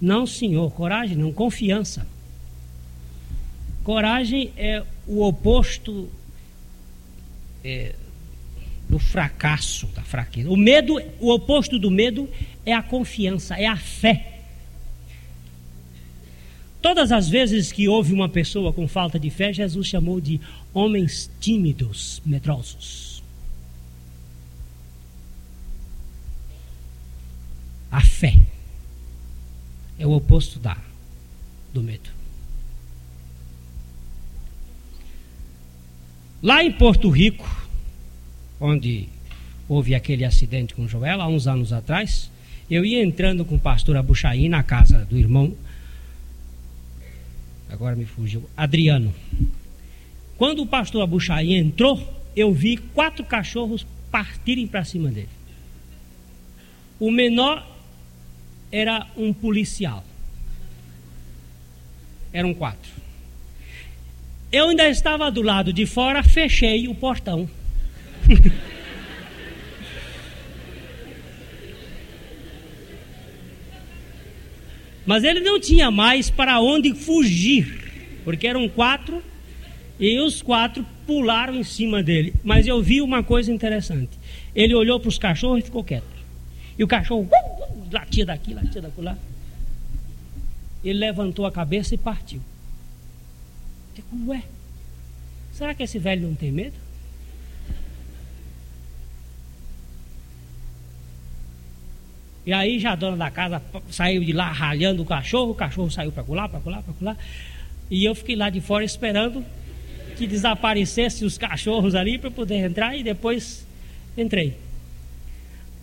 Não, 0.00 0.26
senhor, 0.26 0.70
coragem 0.72 1.16
não, 1.16 1.32
confiança. 1.32 2.06
Coragem 3.84 4.52
é 4.56 4.82
o 5.06 5.22
oposto 5.22 6.08
é, 7.64 7.94
do 8.88 8.98
fracasso, 8.98 9.86
da 9.88 10.02
fraqueza. 10.02 10.48
O 10.50 10.56
medo, 10.56 11.00
o 11.18 11.32
oposto 11.32 11.78
do 11.78 11.90
medo 11.90 12.28
é 12.64 12.72
a 12.72 12.82
confiança, 12.82 13.56
é 13.56 13.66
a 13.66 13.76
fé. 13.76 14.40
Todas 16.80 17.12
as 17.12 17.28
vezes 17.28 17.70
que 17.70 17.88
houve 17.88 18.12
uma 18.12 18.28
pessoa 18.28 18.72
com 18.72 18.86
falta 18.88 19.18
de 19.18 19.30
fé, 19.30 19.52
Jesus 19.52 19.86
chamou 19.86 20.20
de 20.20 20.40
homens 20.74 21.30
tímidos, 21.40 22.20
medrosos. 22.24 23.22
A 27.90 28.00
fé 28.00 28.38
é 29.98 30.06
o 30.06 30.12
oposto 30.12 30.58
da 30.58 30.76
do 31.72 31.82
medo. 31.82 32.21
Lá 36.42 36.64
em 36.64 36.72
Porto 36.72 37.08
Rico, 37.08 37.48
onde 38.60 39.08
houve 39.68 39.94
aquele 39.94 40.24
acidente 40.24 40.74
com 40.74 40.88
Joel, 40.88 41.20
há 41.20 41.28
uns 41.28 41.46
anos 41.46 41.72
atrás, 41.72 42.28
eu 42.68 42.84
ia 42.84 43.00
entrando 43.00 43.44
com 43.44 43.54
o 43.54 43.60
pastor 43.60 43.96
Abuchaí 43.96 44.48
na 44.48 44.62
casa 44.64 45.04
do 45.04 45.16
irmão, 45.16 45.54
agora 47.70 47.94
me 47.94 48.04
fugiu, 48.04 48.42
Adriano. 48.56 49.14
Quando 50.36 50.62
o 50.62 50.66
pastor 50.66 51.02
Abuchaí 51.02 51.54
entrou, 51.54 52.02
eu 52.34 52.52
vi 52.52 52.76
quatro 52.76 53.24
cachorros 53.24 53.86
partirem 54.10 54.66
para 54.66 54.84
cima 54.84 55.10
dele. 55.10 55.28
O 56.98 57.08
menor 57.10 57.64
era 58.72 59.06
um 59.16 59.32
policial. 59.32 60.04
Eram 62.32 62.52
quatro. 62.52 63.01
Eu 64.52 64.68
ainda 64.68 64.86
estava 64.86 65.30
do 65.30 65.40
lado 65.40 65.72
de 65.72 65.86
fora, 65.86 66.22
fechei 66.22 66.86
o 66.86 66.94
portão. 66.94 67.48
Mas 75.06 75.24
ele 75.24 75.40
não 75.40 75.58
tinha 75.58 75.90
mais 75.90 76.28
para 76.28 76.60
onde 76.60 76.94
fugir, 76.94 78.20
porque 78.24 78.46
eram 78.46 78.68
quatro 78.68 79.22
e 79.98 80.20
os 80.20 80.42
quatro 80.42 80.84
pularam 81.06 81.54
em 81.54 81.64
cima 81.64 82.02
dele. 82.02 82.34
Mas 82.44 82.66
eu 82.66 82.82
vi 82.82 83.00
uma 83.00 83.22
coisa 83.22 83.50
interessante. 83.50 84.10
Ele 84.54 84.74
olhou 84.74 85.00
para 85.00 85.08
os 85.08 85.16
cachorros 85.16 85.60
e 85.60 85.62
ficou 85.62 85.82
quieto. 85.82 86.04
E 86.78 86.84
o 86.84 86.86
cachorro 86.86 87.22
uh, 87.22 87.62
uh, 87.62 87.88
latia 87.90 88.26
daqui, 88.26 88.52
latia 88.52 88.82
daqui 88.82 89.00
lá. 89.00 89.16
Ele 90.84 90.98
levantou 90.98 91.46
a 91.46 91.52
cabeça 91.52 91.94
e 91.94 91.98
partiu. 91.98 92.40
Eu, 93.96 94.04
como 94.10 94.32
é? 94.32 94.42
Será 95.52 95.74
que 95.74 95.82
esse 95.82 95.98
velho 95.98 96.26
não 96.26 96.34
tem 96.34 96.50
medo? 96.50 96.74
E 102.44 102.52
aí 102.52 102.78
já 102.80 102.92
a 102.92 102.96
dona 102.96 103.16
da 103.16 103.30
casa 103.30 103.62
saiu 103.90 104.24
de 104.24 104.32
lá 104.32 104.50
ralhando 104.50 105.02
o 105.02 105.06
cachorro, 105.06 105.52
o 105.52 105.54
cachorro 105.54 105.90
saiu 105.90 106.10
para 106.10 106.24
colar, 106.24 106.48
para 106.48 106.60
colar, 106.60 106.82
para 106.82 106.92
colar. 106.94 107.16
E 107.88 108.04
eu 108.04 108.14
fiquei 108.14 108.34
lá 108.34 108.50
de 108.50 108.60
fora 108.60 108.84
esperando 108.84 109.44
que 110.16 110.26
desaparecesse 110.26 111.24
os 111.24 111.38
cachorros 111.38 111.94
ali 111.94 112.18
para 112.18 112.30
poder 112.30 112.56
entrar 112.56 112.96
e 112.96 113.04
depois 113.04 113.66
entrei. 114.16 114.56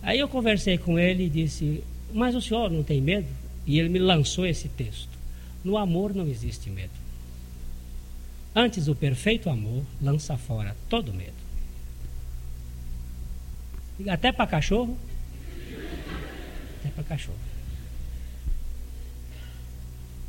Aí 0.02 0.18
eu 0.18 0.28
conversei 0.28 0.76
com 0.76 0.98
ele 0.98 1.24
e 1.26 1.30
disse: 1.30 1.82
Mas 2.12 2.34
o 2.34 2.42
senhor 2.42 2.70
não 2.70 2.82
tem 2.82 3.00
medo? 3.00 3.26
E 3.66 3.78
ele 3.78 3.88
me 3.88 3.98
lançou 3.98 4.46
esse 4.46 4.68
texto: 4.68 5.08
No 5.64 5.78
amor 5.78 6.14
não 6.14 6.26
existe 6.26 6.68
medo. 6.68 6.99
Antes, 8.54 8.88
o 8.88 8.94
perfeito 8.94 9.48
amor 9.48 9.84
lança 10.00 10.36
fora 10.36 10.76
todo 10.88 11.14
medo. 11.14 11.32
Até 14.08 14.32
para 14.32 14.46
cachorro 14.46 14.98
até 16.80 16.90
para 16.90 17.04
cachorro. 17.04 17.38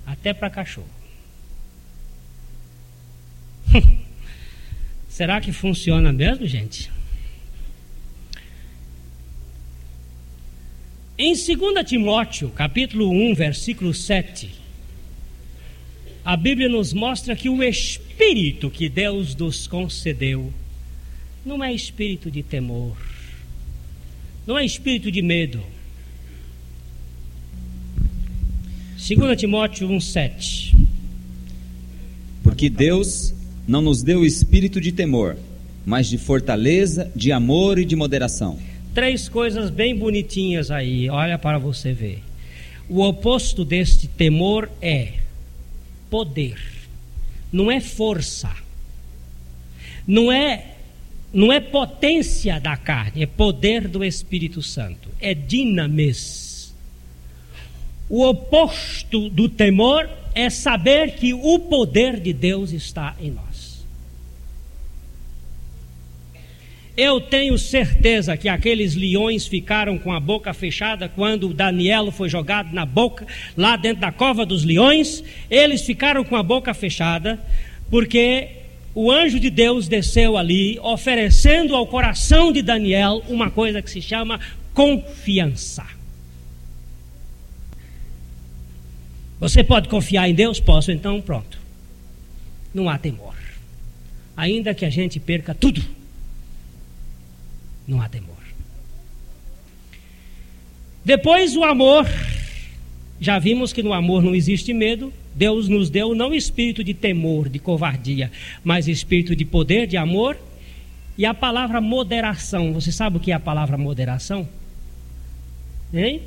Até 0.05 0.33
para 0.33 0.49
cachorro. 0.49 0.89
Será 5.07 5.39
que 5.39 5.53
funciona 5.53 6.11
mesmo, 6.11 6.45
gente? 6.45 6.91
Em 11.17 11.33
2 11.33 11.47
Timóteo, 11.85 12.49
capítulo 12.49 13.09
1, 13.11 13.35
versículo 13.35 13.93
7, 13.93 14.60
a 16.23 16.37
Bíblia 16.37 16.69
nos 16.69 16.93
mostra 16.93 17.35
que 17.35 17.49
o 17.49 17.63
espírito 17.63 18.69
que 18.69 18.87
Deus 18.87 19.35
nos 19.35 19.67
concedeu 19.67 20.53
não 21.45 21.63
é 21.63 21.73
espírito 21.73 22.29
de 22.29 22.43
temor, 22.43 22.95
não 24.45 24.57
é 24.57 24.63
espírito 24.63 25.11
de 25.11 25.21
medo 25.21 25.63
2 28.97 29.35
Timóteo 29.35 29.89
1,7 29.89 30.75
Porque 32.43 32.69
Deus 32.69 33.33
não 33.67 33.81
nos 33.81 34.03
deu 34.03 34.19
o 34.19 34.25
espírito 34.25 34.79
de 34.79 34.91
temor, 34.91 35.37
mas 35.83 36.07
de 36.07 36.19
fortaleza, 36.19 37.11
de 37.15 37.31
amor 37.31 37.79
e 37.79 37.85
de 37.85 37.95
moderação. 37.95 38.59
Três 38.93 39.27
coisas 39.27 39.71
bem 39.71 39.95
bonitinhas 39.95 40.69
aí, 40.69 41.09
olha 41.09 41.39
para 41.39 41.57
você 41.57 41.93
ver. 41.93 42.21
O 42.87 43.01
oposto 43.01 43.65
deste 43.65 44.07
temor 44.07 44.69
é 44.79 45.20
poder, 46.11 46.59
não 47.51 47.71
é 47.71 47.79
força, 47.79 48.51
não 50.05 50.31
é 50.31 50.67
não 51.33 51.49
é 51.51 51.61
potência 51.61 52.59
da 52.59 52.75
carne, 52.75 53.23
é 53.23 53.25
poder 53.25 53.87
do 53.87 54.03
Espírito 54.03 54.61
Santo, 54.61 55.07
é 55.21 55.33
dinamis. 55.33 56.75
O 58.09 58.27
oposto 58.27 59.29
do 59.29 59.47
temor 59.47 60.09
é 60.35 60.49
saber 60.49 61.15
que 61.15 61.33
o 61.33 61.57
poder 61.59 62.19
de 62.19 62.33
Deus 62.33 62.73
está 62.73 63.15
em 63.17 63.31
nós. 63.31 63.50
Eu 67.03 67.19
tenho 67.19 67.57
certeza 67.57 68.37
que 68.37 68.47
aqueles 68.47 68.93
leões 68.93 69.47
ficaram 69.47 69.97
com 69.97 70.13
a 70.13 70.19
boca 70.19 70.53
fechada 70.53 71.09
quando 71.09 71.51
Daniel 71.51 72.11
foi 72.11 72.29
jogado 72.29 72.71
na 72.75 72.85
boca, 72.85 73.25
lá 73.57 73.75
dentro 73.75 74.01
da 74.01 74.11
cova 74.11 74.45
dos 74.45 74.63
leões. 74.63 75.23
Eles 75.49 75.81
ficaram 75.81 76.23
com 76.23 76.35
a 76.35 76.43
boca 76.43 76.75
fechada, 76.75 77.39
porque 77.89 78.49
o 78.93 79.11
anjo 79.11 79.39
de 79.39 79.49
Deus 79.49 79.87
desceu 79.87 80.37
ali, 80.37 80.77
oferecendo 80.77 81.75
ao 81.75 81.87
coração 81.87 82.51
de 82.51 82.61
Daniel 82.61 83.23
uma 83.27 83.49
coisa 83.49 83.81
que 83.81 83.89
se 83.89 83.99
chama 83.99 84.39
confiança. 84.71 85.83
Você 89.39 89.63
pode 89.63 89.89
confiar 89.89 90.29
em 90.29 90.35
Deus? 90.35 90.59
Posso, 90.59 90.91
então 90.91 91.19
pronto. 91.19 91.57
Não 92.71 92.87
há 92.87 92.99
temor. 92.99 93.33
Ainda 94.37 94.75
que 94.75 94.85
a 94.85 94.89
gente 94.91 95.19
perca 95.19 95.55
tudo, 95.55 95.83
não 97.91 98.01
há 98.01 98.07
temor. 98.07 98.31
Depois 101.03 101.55
o 101.57 101.63
amor, 101.63 102.07
já 103.19 103.37
vimos 103.37 103.73
que 103.73 103.83
no 103.83 103.91
amor 103.91 104.23
não 104.23 104.33
existe 104.33 104.73
medo. 104.73 105.11
Deus 105.35 105.67
nos 105.67 105.89
deu 105.89 106.15
não 106.15 106.33
espírito 106.33 106.83
de 106.83 106.93
temor, 106.93 107.49
de 107.49 107.59
covardia, 107.59 108.31
mas 108.63 108.87
espírito 108.87 109.35
de 109.35 109.43
poder, 109.43 109.87
de 109.87 109.97
amor. 109.97 110.37
E 111.17 111.25
a 111.25 111.33
palavra 111.33 111.81
moderação, 111.81 112.73
você 112.73 112.91
sabe 112.91 113.17
o 113.17 113.19
que 113.19 113.31
é 113.31 113.35
a 113.35 113.39
palavra 113.39 113.77
moderação? 113.77 114.47
Hein? 115.93 116.21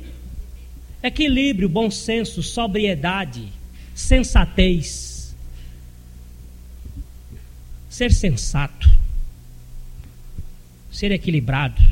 Equilíbrio, 1.01 1.67
bom 1.67 1.89
senso, 1.89 2.43
sobriedade, 2.43 3.47
sensatez. 3.93 5.35
Ser 7.89 8.11
sensato. 8.11 9.04
Ser 10.95 11.11
equilibrado. 11.11 11.83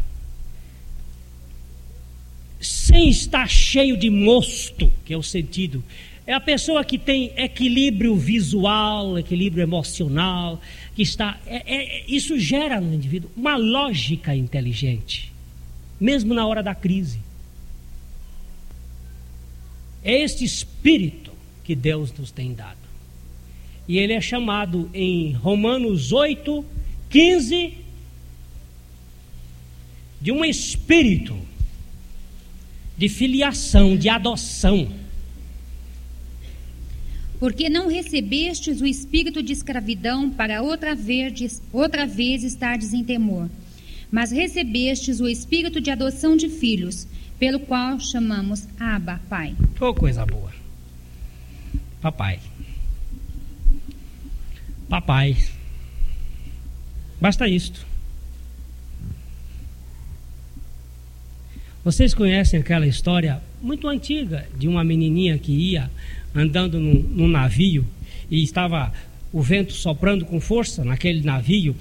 Sem 2.61 3.09
estar 3.09 3.49
cheio 3.49 3.97
de 3.97 4.09
mosto, 4.09 4.89
que 5.03 5.13
é 5.13 5.17
o 5.17 5.21
sentido. 5.21 5.83
É 6.25 6.31
a 6.31 6.39
pessoa 6.39 6.85
que 6.85 6.97
tem 6.97 7.33
equilíbrio 7.35 8.15
visual, 8.15 9.19
equilíbrio 9.19 9.61
emocional, 9.61 10.61
que 10.95 11.01
está. 11.01 11.37
É, 11.45 11.75
é, 11.75 12.05
isso 12.07 12.39
gera 12.39 12.79
no 12.79 12.93
indivíduo 12.93 13.29
uma 13.35 13.57
lógica 13.57 14.33
inteligente, 14.33 15.33
mesmo 15.99 16.33
na 16.33 16.47
hora 16.47 16.63
da 16.63 16.73
crise. 16.73 17.19
É 20.01 20.17
este 20.17 20.45
espírito 20.45 21.33
que 21.65 21.75
Deus 21.75 22.13
nos 22.17 22.31
tem 22.31 22.53
dado. 22.53 22.77
E 23.85 23.97
ele 23.97 24.13
é 24.13 24.21
chamado 24.21 24.89
em 24.93 25.33
Romanos 25.33 26.13
8, 26.13 26.63
15 27.09 27.82
de 30.23 30.31
um 30.31 30.45
espírito 30.45 31.37
de 32.97 33.09
filiação, 33.09 33.97
de 33.97 34.07
adoção. 34.07 34.89
Porque 37.41 37.67
não 37.67 37.89
recebestes 37.89 38.79
o 38.79 38.85
espírito 38.85 39.43
de 39.43 39.51
escravidão 39.51 40.29
para 40.29 40.61
outra 40.61 40.95
vez, 40.95 41.61
outra 41.73 42.07
vez 42.07 42.41
estardes 42.45 42.93
em 42.93 43.03
temor, 43.03 43.49
mas 44.09 44.31
recebestes 44.31 45.19
o 45.19 45.27
espírito 45.27 45.81
de 45.81 45.91
adoção 45.91 46.37
de 46.37 46.47
filhos, 46.47 47.05
pelo 47.37 47.59
qual 47.59 47.99
chamamos 47.99 48.65
Abba, 48.79 49.19
Pai. 49.27 49.53
Oh, 49.77 49.93
coisa 49.93 50.25
boa. 50.25 50.53
Papai. 52.01 52.39
Papai. 54.87 55.35
Basta 57.19 57.45
isto. 57.45 57.92
Vocês 61.83 62.13
conhecem 62.13 62.61
aquela 62.61 62.87
história 62.87 63.41
muito 63.61 63.89
antiga 63.89 64.47
de 64.57 64.69
uma 64.69 64.85
menininha 64.85 65.37
que 65.37 65.51
ia 65.51 65.91
andando 66.33 66.79
num, 66.79 66.93
num 66.93 67.27
navio 67.27 67.85
e 68.31 68.41
estava 68.41 68.93
o 69.33 69.41
vento 69.41 69.73
soprando 69.73 70.23
com 70.23 70.39
força 70.39 70.85
naquele 70.85 71.21
navio 71.23 71.75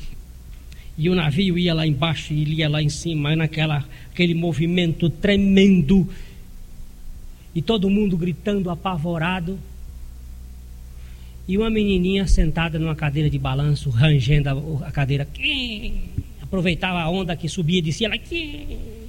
E 0.98 1.08
o 1.08 1.14
navio 1.14 1.56
ia 1.56 1.72
lá 1.72 1.86
embaixo 1.86 2.32
e 2.32 2.42
ia 2.42 2.68
lá 2.68 2.82
em 2.82 2.88
cima, 2.88 3.36
naquela 3.36 3.84
aquele 4.10 4.34
movimento 4.34 5.08
tremendo. 5.08 6.08
E 7.54 7.62
todo 7.62 7.88
mundo 7.88 8.16
gritando 8.16 8.70
apavorado. 8.70 9.56
E 11.46 11.56
uma 11.56 11.70
menininha 11.70 12.26
sentada 12.26 12.78
numa 12.78 12.96
cadeira 12.96 13.30
de 13.30 13.38
balanço, 13.38 13.88
rangendo 13.88 14.48
a, 14.48 14.88
a 14.88 14.92
cadeira. 14.92 15.28
Aproveitava 16.42 17.00
a 17.00 17.08
onda 17.08 17.36
que 17.36 17.48
subia 17.48 17.78
e 17.78 17.82
descia. 17.82 18.08
Ela. 18.08 19.01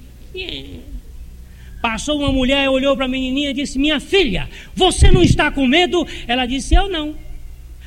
Passou 1.80 2.18
uma 2.18 2.32
mulher, 2.32 2.68
olhou 2.68 2.96
para 2.96 3.04
a 3.04 3.08
menininha 3.08 3.50
e 3.50 3.54
disse: 3.54 3.78
Minha 3.78 4.00
filha, 4.00 4.48
você 4.74 5.10
não 5.10 5.22
está 5.22 5.50
com 5.50 5.66
medo? 5.66 6.06
Ela 6.26 6.46
disse: 6.46 6.74
Eu 6.74 6.88
não. 6.88 7.14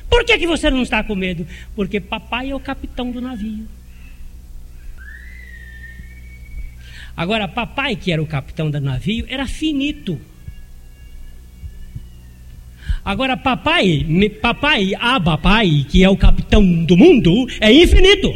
Por 0.08 0.24
que, 0.24 0.38
que 0.38 0.46
você 0.46 0.70
não 0.70 0.82
está 0.82 1.02
com 1.04 1.14
medo? 1.14 1.46
Porque 1.74 2.00
papai 2.00 2.50
é 2.50 2.54
o 2.54 2.60
capitão 2.60 3.10
do 3.10 3.20
navio. 3.20 3.66
Agora, 7.16 7.48
papai, 7.48 7.96
que 7.96 8.12
era 8.12 8.22
o 8.22 8.26
capitão 8.26 8.70
do 8.70 8.80
navio, 8.80 9.26
era 9.28 9.46
finito. 9.46 10.20
Agora, 13.04 13.36
papai, 13.36 14.06
papai, 14.40 14.92
ah, 15.00 15.20
papai, 15.20 15.84
que 15.88 16.04
é 16.04 16.08
o 16.08 16.16
capitão 16.16 16.84
do 16.84 16.96
mundo, 16.96 17.48
é 17.60 17.72
infinito. 17.72 18.32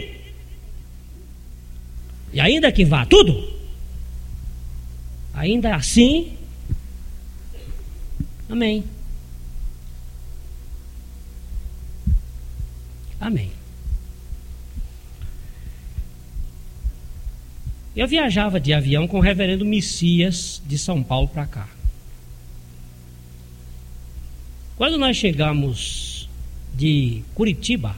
E 2.32 2.40
ainda 2.40 2.72
que 2.72 2.84
vá 2.84 3.06
tudo, 3.06 3.61
ainda 5.42 5.74
assim, 5.74 6.38
amém. 8.48 8.84
Amém. 13.20 13.50
Eu 17.96 18.06
viajava 18.06 18.60
de 18.60 18.72
avião 18.72 19.08
com 19.08 19.18
o 19.18 19.20
reverendo 19.20 19.64
Messias 19.64 20.62
de 20.64 20.78
São 20.78 21.02
Paulo 21.02 21.26
para 21.26 21.44
cá. 21.46 21.68
Quando 24.76 24.96
nós 24.96 25.16
chegamos 25.16 26.28
de 26.72 27.24
Curitiba 27.34 27.96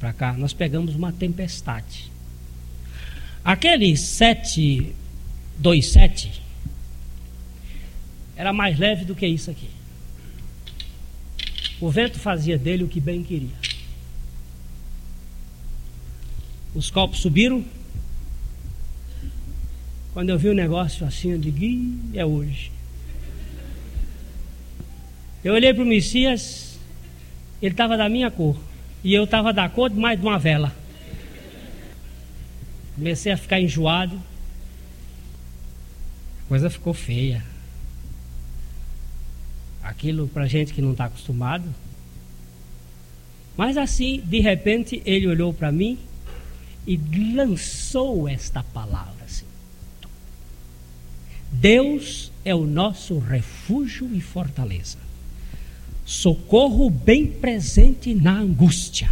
para 0.00 0.14
cá, 0.14 0.32
nós 0.32 0.54
pegamos 0.54 0.94
uma 0.94 1.12
tempestade. 1.12 2.10
Aquele 3.44 3.94
727 3.98 6.45
era 8.36 8.52
mais 8.52 8.78
leve 8.78 9.04
do 9.04 9.14
que 9.14 9.26
isso 9.26 9.50
aqui. 9.50 9.70
O 11.80 11.90
vento 11.90 12.18
fazia 12.18 12.58
dele 12.58 12.84
o 12.84 12.88
que 12.88 13.00
bem 13.00 13.22
queria. 13.22 13.56
Os 16.74 16.90
copos 16.90 17.20
subiram, 17.20 17.64
quando 20.12 20.28
eu 20.30 20.38
vi 20.38 20.48
o 20.48 20.52
um 20.52 20.54
negócio 20.54 21.06
assim, 21.06 21.32
eu 21.32 21.38
digo, 21.38 21.58
é 22.14 22.24
hoje. 22.24 22.70
Eu 25.42 25.54
olhei 25.54 25.72
para 25.72 25.82
o 25.82 25.86
Messias, 25.86 26.78
ele 27.62 27.72
estava 27.72 27.96
da 27.96 28.08
minha 28.08 28.30
cor. 28.30 28.58
E 29.02 29.14
eu 29.14 29.24
estava 29.24 29.52
da 29.52 29.68
cor 29.68 29.88
de 29.88 29.96
mais 29.96 30.18
de 30.20 30.26
uma 30.26 30.38
vela. 30.38 30.74
Comecei 32.94 33.30
a 33.30 33.36
ficar 33.36 33.60
enjoado. 33.60 34.16
A 36.44 36.48
coisa 36.48 36.68
ficou 36.68 36.92
feia. 36.92 37.44
Aquilo 39.88 40.28
para 40.28 40.46
gente 40.46 40.72
que 40.72 40.82
não 40.82 40.92
está 40.92 41.06
acostumado. 41.06 41.64
Mas 43.56 43.76
assim, 43.76 44.22
de 44.24 44.40
repente, 44.40 45.02
ele 45.04 45.26
olhou 45.26 45.52
para 45.52 45.72
mim 45.72 45.98
e 46.86 46.96
lançou 47.34 48.28
esta 48.28 48.62
palavra. 48.62 49.16
Deus 51.52 52.30
é 52.44 52.54
o 52.54 52.66
nosso 52.66 53.18
refúgio 53.18 54.10
e 54.14 54.20
fortaleza, 54.20 54.98
socorro 56.04 56.90
bem 56.90 57.26
presente 57.26 58.14
na 58.14 58.38
angústia. 58.38 59.10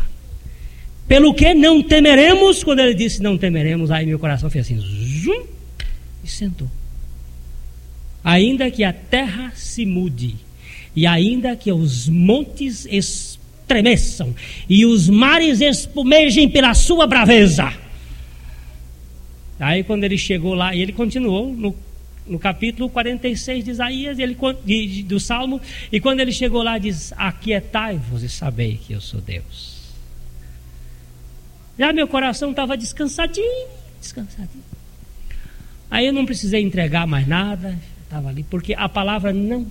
Pelo 1.07 1.35
que 1.35 1.55
não 1.55 1.83
temeremos, 1.83 2.63
quando 2.65 2.81
ele 2.81 2.95
disse 2.95 3.23
não 3.23 3.37
temeremos, 3.37 3.91
aí 3.91 4.07
meu 4.07 4.19
coração 4.19 4.51
fez 4.51 4.67
assim, 4.67 4.79
zum, 4.79 5.47
e 6.23 6.29
sentou. 6.29 6.71
Ainda 8.23 8.71
que 8.71 8.85
a 8.85 8.93
terra 8.93 9.53
se 9.55 9.85
mude, 9.85 10.37
e 10.95 11.07
ainda 11.07 11.57
que 11.57 11.73
os 11.73 12.09
montes 12.09 12.87
estremeçam, 12.87 14.35
e 14.69 14.87
os 14.87 15.09
mares 15.09 15.61
espumejem 15.61 16.49
pela 16.49 16.75
sua 16.75 17.07
braveza. 17.07 17.73
Aí 19.59 19.85
quando 19.85 20.05
ele 20.05 20.19
chegou 20.19 20.55
lá, 20.55 20.75
e 20.75 20.83
ele 20.83 20.93
continuou 20.93 21.53
no 21.53 21.75
no 22.27 22.39
capítulo 22.39 22.89
46 22.89 23.65
de 23.65 23.71
Isaías, 23.71 24.19
ele, 24.19 24.37
de, 24.65 24.87
de, 24.87 25.03
do 25.03 25.21
Salmo, 25.21 25.61
e 25.93 26.01
quando 26.01 26.21
ele 26.21 26.33
chegou 26.33 26.63
lá, 26.63 26.79
diz: 26.79 27.13
Aquietai-vos 27.17 28.23
e 28.23 28.29
sabei 28.29 28.79
que 28.79 28.93
eu 28.93 29.01
sou 29.01 29.21
Deus. 29.21 29.75
Já 31.79 31.93
meu 31.93 32.07
coração 32.07 32.51
estava 32.51 32.77
descansadinho, 32.77 33.69
descansadinho. 34.01 34.65
Aí 35.91 36.07
eu 36.07 36.13
não 36.13 36.25
precisei 36.25 36.63
entregar 36.63 37.07
mais 37.07 37.27
nada, 37.27 37.79
estava 38.05 38.29
ali, 38.29 38.43
porque 38.45 38.75
a 38.75 38.89
palavra 38.89 39.33
não 39.33 39.67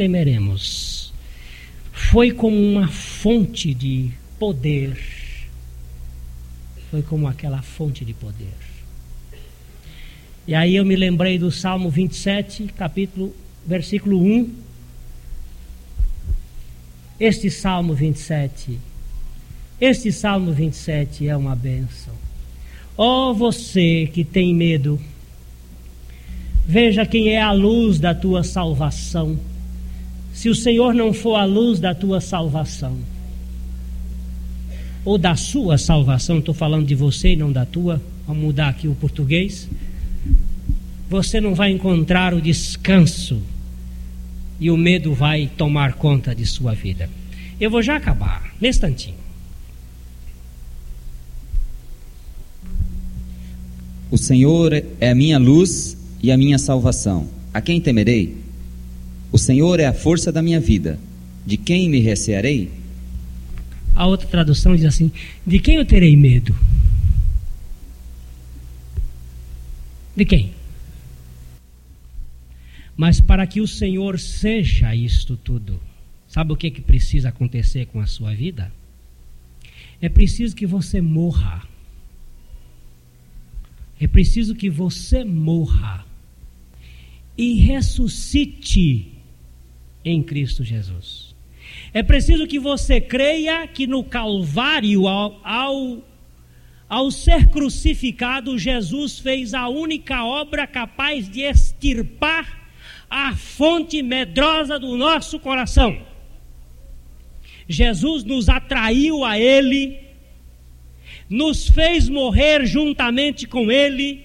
temeremos 0.00 1.12
foi 1.92 2.30
como 2.30 2.56
uma 2.56 2.88
fonte 2.88 3.74
de 3.74 4.10
poder. 4.38 4.96
Foi 6.90 7.02
como 7.02 7.28
aquela 7.28 7.60
fonte 7.60 8.02
de 8.02 8.14
poder. 8.14 8.56
E 10.48 10.54
aí 10.54 10.74
eu 10.74 10.86
me 10.86 10.96
lembrei 10.96 11.38
do 11.38 11.50
Salmo 11.50 11.90
27, 11.90 12.68
capítulo, 12.68 13.36
versículo 13.66 14.22
1. 14.22 14.50
Este 17.20 17.50
Salmo 17.50 17.92
27, 17.92 18.78
este 19.78 20.10
Salmo 20.10 20.50
27 20.50 21.28
é 21.28 21.36
uma 21.36 21.54
benção. 21.54 22.14
Ó 22.96 23.28
oh, 23.28 23.34
você 23.34 24.08
que 24.10 24.24
tem 24.24 24.54
medo, 24.54 24.98
veja 26.66 27.04
quem 27.04 27.28
é 27.28 27.42
a 27.42 27.52
luz 27.52 27.98
da 27.98 28.14
tua 28.14 28.42
salvação. 28.42 29.49
Se 30.40 30.48
o 30.48 30.54
Senhor 30.54 30.94
não 30.94 31.12
for 31.12 31.34
a 31.36 31.44
luz 31.44 31.78
da 31.78 31.94
tua 31.94 32.18
salvação, 32.18 32.96
ou 35.04 35.18
da 35.18 35.36
sua 35.36 35.76
salvação, 35.76 36.38
estou 36.38 36.54
falando 36.54 36.86
de 36.86 36.94
você 36.94 37.32
e 37.32 37.36
não 37.36 37.52
da 37.52 37.66
tua, 37.66 38.00
vamos 38.26 38.42
mudar 38.42 38.68
aqui 38.68 38.88
o 38.88 38.94
português 38.94 39.68
você 41.10 41.40
não 41.40 41.54
vai 41.56 41.72
encontrar 41.72 42.32
o 42.32 42.40
descanso 42.40 43.42
e 44.60 44.70
o 44.70 44.76
medo 44.76 45.12
vai 45.12 45.50
tomar 45.58 45.94
conta 45.94 46.32
de 46.32 46.46
sua 46.46 46.72
vida. 46.72 47.10
Eu 47.60 47.68
vou 47.68 47.82
já 47.82 47.96
acabar, 47.96 48.54
nesse 48.60 48.78
instantinho. 48.78 49.16
O 54.08 54.16
Senhor 54.16 54.72
é 55.00 55.10
a 55.10 55.14
minha 55.14 55.36
luz 55.36 55.98
e 56.22 56.30
a 56.30 56.36
minha 56.36 56.58
salvação. 56.58 57.28
A 57.52 57.60
quem 57.60 57.80
temerei? 57.80 58.49
O 59.32 59.38
Senhor 59.38 59.78
é 59.78 59.86
a 59.86 59.92
força 59.92 60.32
da 60.32 60.42
minha 60.42 60.60
vida. 60.60 60.98
De 61.46 61.56
quem 61.56 61.88
me 61.88 62.00
recearei? 62.00 62.70
A 63.94 64.06
outra 64.06 64.26
tradução 64.26 64.74
diz 64.74 64.84
assim: 64.84 65.10
De 65.46 65.58
quem 65.58 65.76
eu 65.76 65.84
terei 65.84 66.16
medo? 66.16 66.54
De 70.16 70.24
quem? 70.24 70.52
Mas 72.96 73.20
para 73.20 73.46
que 73.46 73.60
o 73.60 73.66
Senhor 73.66 74.18
seja 74.18 74.94
isto 74.94 75.36
tudo, 75.36 75.80
sabe 76.28 76.52
o 76.52 76.56
que, 76.56 76.70
que 76.70 76.82
precisa 76.82 77.30
acontecer 77.30 77.86
com 77.86 78.00
a 78.00 78.06
sua 78.06 78.34
vida? 78.34 78.70
É 80.02 80.08
preciso 80.08 80.54
que 80.54 80.66
você 80.66 81.00
morra. 81.00 81.62
É 83.98 84.06
preciso 84.06 84.54
que 84.54 84.68
você 84.68 85.24
morra 85.24 86.06
e 87.36 87.60
ressuscite 87.60 89.19
em 90.04 90.22
Cristo 90.22 90.64
Jesus. 90.64 91.34
É 91.92 92.02
preciso 92.02 92.46
que 92.46 92.58
você 92.58 93.00
creia 93.00 93.66
que 93.66 93.86
no 93.86 94.02
Calvário, 94.02 95.06
ao, 95.06 95.40
ao, 95.44 95.98
ao, 96.88 97.10
ser 97.10 97.48
crucificado, 97.48 98.58
Jesus 98.58 99.18
fez 99.18 99.54
a 99.54 99.68
única 99.68 100.24
obra 100.24 100.66
capaz 100.66 101.28
de 101.28 101.40
extirpar 101.40 102.70
a 103.08 103.34
fonte 103.34 104.02
medrosa 104.02 104.78
do 104.78 104.96
nosso 104.96 105.38
coração. 105.38 106.00
Jesus 107.68 108.24
nos 108.24 108.48
atraiu 108.48 109.24
a 109.24 109.38
Ele, 109.38 109.98
nos 111.28 111.68
fez 111.68 112.08
morrer 112.08 112.66
juntamente 112.66 113.46
com 113.46 113.70
Ele, 113.70 114.24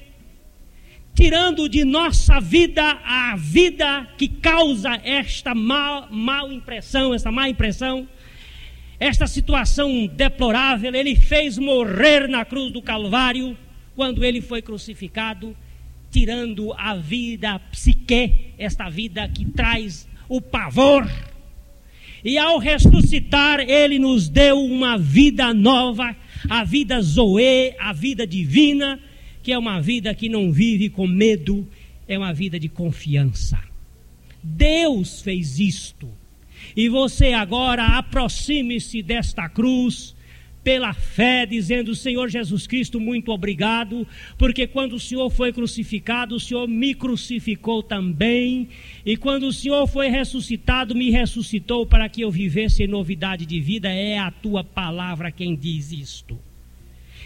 tirando 1.16 1.70
de 1.70 1.86
nossa 1.86 2.42
vida 2.42 2.84
a 3.06 3.36
vida 3.38 4.06
que 4.18 4.28
causa 4.28 5.00
esta 5.02 5.56
mal, 5.56 6.10
mal 6.12 6.52
impressão, 6.52 7.14
esta 7.14 7.32
má 7.32 7.48
impressão, 7.48 8.08
esta 9.00 9.26
situação 9.26 10.08
deplorável, 10.08 10.94
ele 10.94 11.16
fez 11.16 11.58
morrer 11.58 12.28
na 12.28 12.44
cruz 12.44 12.72
do 12.72 12.82
Calvário, 12.82 13.58
quando 13.96 14.26
ele 14.26 14.42
foi 14.42 14.62
crucificado, 14.62 15.56
tirando 16.12 16.74
a 16.74 16.96
vida 16.96 17.60
psique, 17.72 18.52
esta 18.58 18.90
vida 18.90 19.28
que 19.30 19.46
traz 19.46 20.08
o 20.28 20.42
pavor. 20.42 21.10
E 22.24 22.38
ao 22.38 22.58
ressuscitar, 22.58 23.62
ele 23.62 24.00
nos 24.00 24.28
deu 24.28 24.60
uma 24.60 24.98
vida 24.98 25.54
nova, 25.54 26.16
a 26.50 26.64
vida 26.66 27.02
Zoe, 27.02 27.74
a 27.80 27.94
vida 27.94 28.28
divina, 28.28 29.00
que 29.46 29.52
é 29.52 29.60
uma 29.60 29.80
vida 29.80 30.12
que 30.16 30.28
não 30.28 30.52
vive 30.52 30.90
com 30.90 31.06
medo, 31.06 31.68
é 32.08 32.18
uma 32.18 32.34
vida 32.34 32.60
de 32.60 32.68
confiança. 32.68 33.60
Deus 34.42 35.22
fez 35.22 35.60
isto. 35.60 36.10
E 36.76 36.90
você 36.90 37.34
agora 37.34 37.86
aproxime-se 37.86 39.04
desta 39.04 39.48
cruz 39.48 40.16
pela 40.64 40.96
fé, 40.96 41.46
dizendo: 41.46 41.94
Senhor 41.94 42.28
Jesus 42.28 42.66
Cristo, 42.66 43.00
muito 43.00 43.32
obrigado, 43.32 44.08
porque 44.36 44.66
quando 44.66 44.94
o 44.94 45.00
Senhor 45.00 45.30
foi 45.30 45.54
crucificado, 45.54 46.34
o 46.34 46.40
Senhor 46.40 46.68
me 46.68 46.96
crucificou 46.96 47.84
também, 47.84 48.68
e 49.06 49.16
quando 49.16 49.44
o 49.44 49.54
Senhor 49.54 49.86
foi 49.86 50.08
ressuscitado, 50.08 50.96
me 50.96 51.12
ressuscitou 51.12 51.86
para 51.86 52.10
que 52.10 52.22
eu 52.22 52.32
vivesse 52.32 52.82
em 52.82 52.88
novidade 52.88 53.46
de 53.46 53.62
vida. 53.62 53.90
É 53.90 54.18
a 54.18 54.32
tua 54.32 54.64
palavra 54.64 55.32
quem 55.32 55.56
diz 55.56 55.92
isto. 55.92 56.36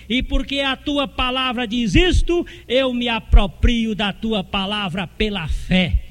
E 0.10 0.24
porque 0.24 0.60
a 0.60 0.76
tua 0.76 1.08
palavra 1.08 1.68
diz 1.68 1.94
isto, 1.94 2.46
eu 2.68 2.92
me 2.94 3.08
aproprio 3.08 3.94
da 3.94 4.12
tua 4.12 4.44
palavra 4.44 5.06
pela 5.06 5.48
fé 5.48 6.06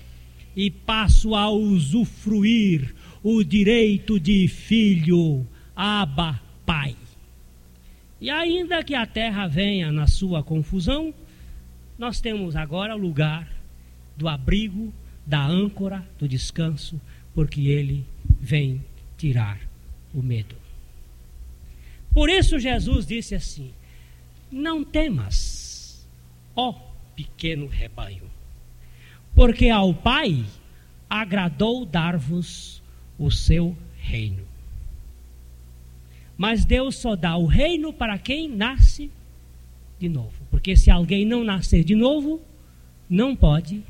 e 0.55 0.71
passo 0.71 1.35
a 1.35 1.51
usufruir 1.51 2.95
o 3.23 3.43
direito 3.43 4.21
de 4.21 4.47
filho, 4.47 5.45
Abba, 5.75 6.41
Pai. 6.65 6.95
E 8.21 8.31
ainda 8.31 8.85
que 8.85 8.95
a 8.95 9.05
terra 9.05 9.49
venha 9.49 9.91
na 9.91 10.07
sua 10.07 10.43
confusão, 10.43 11.13
nós 11.99 12.21
temos 12.21 12.55
agora 12.55 12.95
o 12.95 12.99
lugar 12.99 13.49
do 14.17 14.29
abrigo, 14.29 14.93
da 15.27 15.45
âncora, 15.45 16.07
do 16.19 16.29
descanso, 16.29 17.01
porque 17.35 17.69
ele 17.69 18.05
vem 18.41 18.85
tirar 19.17 19.61
o 20.15 20.23
medo. 20.23 20.57
Por 22.13 22.29
isso 22.29 22.59
Jesus 22.59 23.07
disse 23.07 23.35
assim: 23.35 23.71
Não 24.51 24.83
temas, 24.85 26.07
ó 26.55 26.75
pequeno 27.15 27.67
rebanho, 27.67 28.25
porque 29.35 29.69
ao 29.69 29.93
Pai 29.93 30.45
agradou 31.09 31.85
dar-vos 31.85 32.83
o 33.19 33.31
seu 33.31 33.77
reino. 33.99 34.47
Mas 36.37 36.65
Deus 36.65 36.97
só 36.97 37.17
dá 37.17 37.37
o 37.37 37.47
reino 37.47 37.93
para 37.93 38.17
quem 38.17 38.49
nasce 38.49 39.11
de 39.99 40.09
novo. 40.09 40.33
Porque 40.51 40.77
se 40.77 40.91
alguém 40.91 41.27
não 41.27 41.43
nascer 41.43 41.83
de 41.83 41.97
novo, 41.97 42.41
não 43.11 43.35
pode 43.35 43.83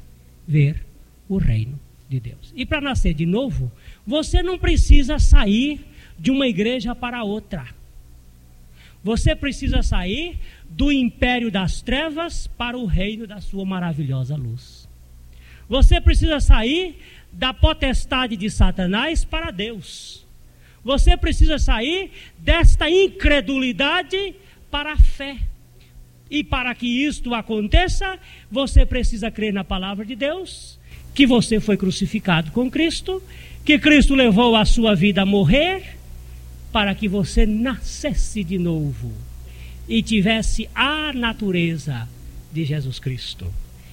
ver 0.47 0.85
o 1.29 1.37
reino 1.37 1.79
de 2.09 2.19
Deus. 2.19 2.53
E 2.57 2.65
para 2.65 2.81
nascer 2.81 3.13
de 3.13 3.27
novo, 3.27 3.71
você 4.07 4.43
não 4.43 4.59
precisa 4.59 5.19
sair 5.19 5.85
de 6.19 6.31
uma 6.31 6.49
igreja 6.49 6.95
para 6.95 7.23
outra. 7.23 7.67
Você 9.03 9.35
precisa 9.35 9.83
sair 9.83 10.39
do 10.69 10.91
império 10.91 11.51
das 11.51 11.81
trevas 11.81 12.47
para 12.47 12.77
o 12.77 12.87
reino 12.87 13.27
da 13.27 13.41
sua 13.41 13.65
maravilhosa 13.65 14.37
luz. 14.37 14.89
Você 15.69 16.01
precisa 16.01 16.41
sair 16.41 16.99
da 17.33 17.53
potestade 17.53 18.37
de 18.37 18.51
Satanás 18.51 19.25
para 19.25 19.51
Deus. 19.51 20.27
Você 20.83 21.17
precisa 21.17 21.59
sair 21.59 22.11
desta 22.39 22.89
incredulidade 22.89 24.35
para 24.71 24.93
a 24.93 24.97
fé. 24.97 25.37
E 26.31 26.45
para 26.45 26.75
que 26.75 26.87
isto 26.87 27.35
aconteça, 27.35 28.19
você 28.51 28.85
precisa 28.85 29.31
crer 29.31 29.53
na 29.53 29.65
palavra 29.65 30.05
de 30.05 30.15
Deus, 30.15 30.79
que 31.15 31.27
você 31.27 31.59
foi 31.59 31.77
crucificado 31.77 32.51
com 32.53 32.71
Cristo, 32.71 33.23
que 33.65 33.79
Cristo 33.79 34.15
levou 34.15 34.55
a 34.55 34.65
sua 34.65 34.95
vida 34.95 35.23
a 35.23 35.27
morrer, 35.27 35.98
para 36.73 36.95
que 36.95 37.09
você 37.09 37.47
nascesse 37.47 38.45
de 38.45 38.59
novo 38.59 39.13
e 39.89 40.03
tivesse 40.03 40.69
a 40.75 41.13
natureza 41.13 42.09
de 42.53 42.65
Jesus 42.65 42.99
Cristo. 42.99 43.53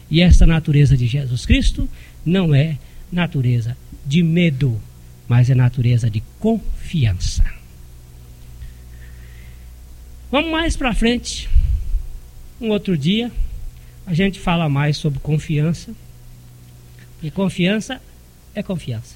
E 0.10 0.22
essa 0.22 0.46
natureza 0.46 0.96
de 0.96 1.08
Jesus 1.08 1.46
Cristo 1.46 1.90
não 2.26 2.54
é 2.54 2.78
natureza 3.12 3.78
de 4.06 4.22
medo, 4.22 4.80
mas 5.28 5.50
é 5.50 5.56
natureza 5.56 6.10
de 6.10 6.22
confiança. 6.40 7.44
Vamos 10.32 10.52
mais 10.52 10.76
para 10.76 10.94
frente. 10.94 11.50
Um 12.60 12.70
outro 12.70 12.98
dia 12.98 13.32
a 14.06 14.14
gente 14.14 14.40
fala 14.40 14.70
mais 14.70 14.98
sobre 14.98 15.20
confiança. 15.20 15.92
E 17.24 17.32
confiança 17.32 18.02
é 18.54 18.62
confiança. 18.62 19.16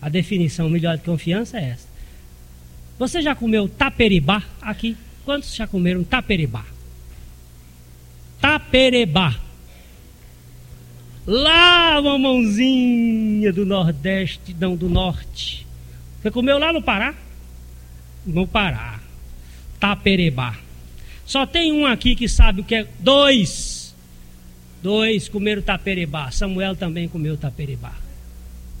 A 0.00 0.08
definição 0.08 0.68
melhor 0.68 0.96
de 0.96 1.02
confiança 1.02 1.58
é 1.58 1.70
essa. 1.70 1.95
Você 2.98 3.20
já 3.20 3.34
comeu 3.34 3.68
taperibá 3.68 4.42
aqui? 4.60 4.96
Quantos 5.24 5.54
já 5.54 5.66
comeram 5.66 6.02
taperibá? 6.04 6.64
Taperibá. 8.40 9.34
Lá 11.26 12.00
uma 12.00 12.18
mãozinha 12.18 13.52
do 13.52 13.66
Nordeste, 13.66 14.54
não 14.58 14.76
do 14.76 14.88
Norte. 14.88 15.66
Você 16.22 16.30
comeu 16.30 16.58
lá 16.58 16.72
no 16.72 16.80
Pará? 16.80 17.14
No 18.24 18.46
Pará. 18.46 19.00
Taperebá. 19.80 20.56
Só 21.26 21.44
tem 21.44 21.72
um 21.72 21.84
aqui 21.84 22.14
que 22.14 22.28
sabe 22.28 22.60
o 22.60 22.64
que 22.64 22.76
é. 22.76 22.88
Dois. 23.00 23.94
Dois 24.80 25.28
comeram 25.28 25.60
taperebá. 25.60 26.30
Samuel 26.30 26.76
também 26.76 27.08
comeu 27.08 27.36
taperebá. 27.36 27.92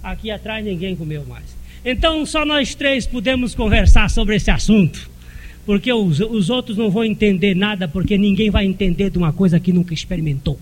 Aqui 0.02 0.30
atrás 0.30 0.64
ninguém 0.64 0.94
comeu 0.94 1.26
mais. 1.26 1.55
Então 1.88 2.26
só 2.26 2.44
nós 2.44 2.74
três 2.74 3.06
podemos 3.06 3.54
conversar 3.54 4.10
sobre 4.10 4.34
esse 4.34 4.50
assunto. 4.50 5.08
Porque 5.64 5.92
os, 5.92 6.18
os 6.18 6.50
outros 6.50 6.76
não 6.76 6.90
vão 6.90 7.04
entender 7.04 7.54
nada, 7.54 7.86
porque 7.86 8.18
ninguém 8.18 8.50
vai 8.50 8.66
entender 8.66 9.08
de 9.08 9.18
uma 9.18 9.32
coisa 9.32 9.60
que 9.60 9.72
nunca 9.72 9.94
experimentou. 9.94 10.58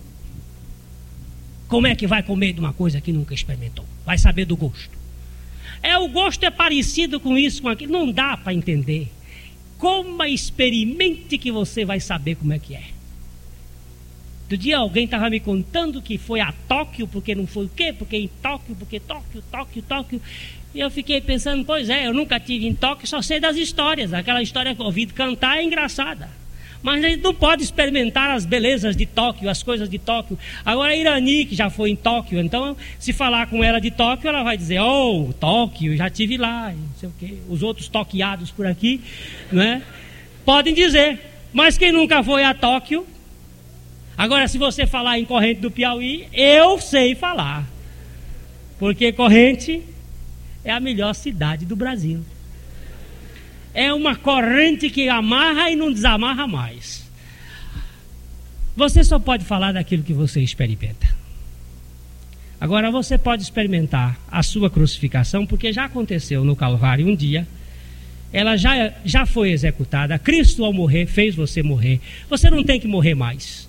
Como 1.67 1.87
é 1.87 1.95
que 1.95 2.07
vai 2.07 2.23
comer 2.23 2.53
de 2.53 2.61
uma 2.61 2.75
coisa 2.75 3.01
que 3.01 3.11
nunca 3.11 3.33
experimentou? 3.33 3.87
Vai 4.05 4.19
saber 4.19 4.45
do 4.45 4.55
gosto. 4.55 4.91
É, 5.83 5.97
o 5.97 6.09
gosto 6.09 6.45
é 6.45 6.51
parecido 6.51 7.19
com 7.19 7.39
isso, 7.39 7.63
com 7.63 7.71
aquilo. 7.71 7.93
Não 7.93 8.13
dá 8.13 8.37
para 8.37 8.53
entender. 8.53 9.11
Coma, 9.79 10.29
experimente 10.29 11.39
que 11.39 11.51
você 11.51 11.87
vai 11.87 12.01
saber 12.01 12.35
como 12.35 12.53
é 12.53 12.59
que 12.59 12.75
é. 12.75 12.94
Do 14.49 14.57
dia 14.57 14.79
alguém 14.79 15.07
estava 15.07 15.31
me 15.31 15.41
contando 15.41 16.03
que 16.03 16.19
foi 16.19 16.41
a 16.41 16.53
Tóquio, 16.69 17.09
porque 17.09 17.35
não 17.35 17.47
foi 17.47 17.65
o 17.65 17.69
quê? 17.69 17.93
Porque 17.93 18.17
em 18.17 18.29
Tóquio, 18.43 18.77
porque 18.77 19.01
Tóquio, 19.01 19.43
Tóquio, 19.51 19.83
Tóquio. 19.83 20.21
E 20.75 20.81
eu 20.81 20.91
fiquei 20.91 21.21
pensando, 21.21 21.65
pois 21.65 21.89
é, 21.89 22.07
eu 22.07 22.13
nunca 22.13 22.39
tive 22.39 22.67
em 22.67 22.75
Tóquio, 22.75 23.07
só 23.07 23.23
sei 23.23 23.41
das 23.41 23.57
histórias. 23.57 24.13
Aquela 24.13 24.43
história 24.43 24.75
que 24.75 24.81
eu 24.81 24.87
ouvi 24.87 25.07
cantar 25.07 25.59
é 25.59 25.65
engraçada. 25.65 26.29
Mas 26.83 27.03
a 27.03 27.09
gente 27.09 27.23
não 27.23 27.33
pode 27.33 27.63
experimentar 27.63 28.33
as 28.33 28.45
belezas 28.45 28.95
de 28.95 29.07
Tóquio, 29.07 29.49
as 29.49 29.63
coisas 29.63 29.89
de 29.89 29.99
Tóquio. 29.99 30.39
Agora 30.63 30.93
a 30.93 30.97
Irani, 30.97 31.47
que 31.47 31.55
já 31.55 31.71
foi 31.71 31.89
em 31.89 31.97
Tóquio, 31.97 32.39
então 32.39 32.77
se 32.99 33.11
falar 33.11 33.47
com 33.47 33.65
ela 33.65 33.81
de 33.81 33.91
Tóquio, 33.91 34.29
ela 34.29 34.43
vai 34.43 34.59
dizer, 34.59 34.81
oh, 34.81 35.33
Tóquio, 35.41 35.97
já 35.97 36.11
tive 36.11 36.37
lá, 36.37 36.71
não 36.71 36.95
sei 37.01 37.09
o 37.09 37.13
quê. 37.19 37.39
Os 37.49 37.63
outros 37.63 37.89
toqueados 37.89 38.51
por 38.51 38.67
aqui, 38.67 39.01
né? 39.51 39.83
Podem 40.45 40.75
dizer. 40.75 41.19
Mas 41.55 41.79
quem 41.79 41.91
nunca 41.91 42.23
foi 42.23 42.45
a 42.45 42.53
Tóquio? 42.53 43.07
Agora, 44.17 44.47
se 44.49 44.59
você 44.59 44.87
falar 44.87 45.19
em 45.19 45.25
corrente 45.25 45.61
do 45.61 45.71
Piauí, 45.71 46.29
eu 46.33 46.79
sei 46.81 47.15
falar. 47.15 47.67
Porque 48.79 49.13
corrente 49.13 49.83
é 50.65 50.71
a 50.71 50.81
melhor 50.81 51.15
cidade 51.15 51.65
do 51.65 51.77
Brasil 51.77 52.23
é 53.75 53.93
uma 53.93 54.15
corrente 54.15 54.89
que 54.89 55.09
amarra 55.09 55.69
e 55.69 55.77
não 55.77 55.93
desamarra 55.93 56.47
mais. 56.47 57.05
Você 58.77 59.03
só 59.03 59.19
pode 59.19 59.45
falar 59.45 59.73
daquilo 59.73 60.05
que 60.05 60.13
você 60.13 60.41
experimenta. 60.41 61.13
Agora 62.61 62.91
você 62.91 63.19
pode 63.19 63.43
experimentar 63.43 64.19
a 64.31 64.43
sua 64.43 64.71
crucificação, 64.71 65.45
porque 65.45 65.73
já 65.73 65.85
aconteceu 65.85 66.45
no 66.45 66.57
Calvário 66.57 67.07
um 67.07 67.15
dia. 67.15 67.47
Ela 68.33 68.57
já, 68.57 68.93
já 69.05 69.27
foi 69.27 69.51
executada. 69.51 70.19
Cristo, 70.19 70.65
ao 70.65 70.73
morrer, 70.73 71.07
fez 71.07 71.35
você 71.35 71.63
morrer. 71.63 72.01
Você 72.31 72.49
não 72.49 72.65
tem 72.65 72.81
que 72.81 72.89
morrer 72.89 73.15
mais. 73.15 73.69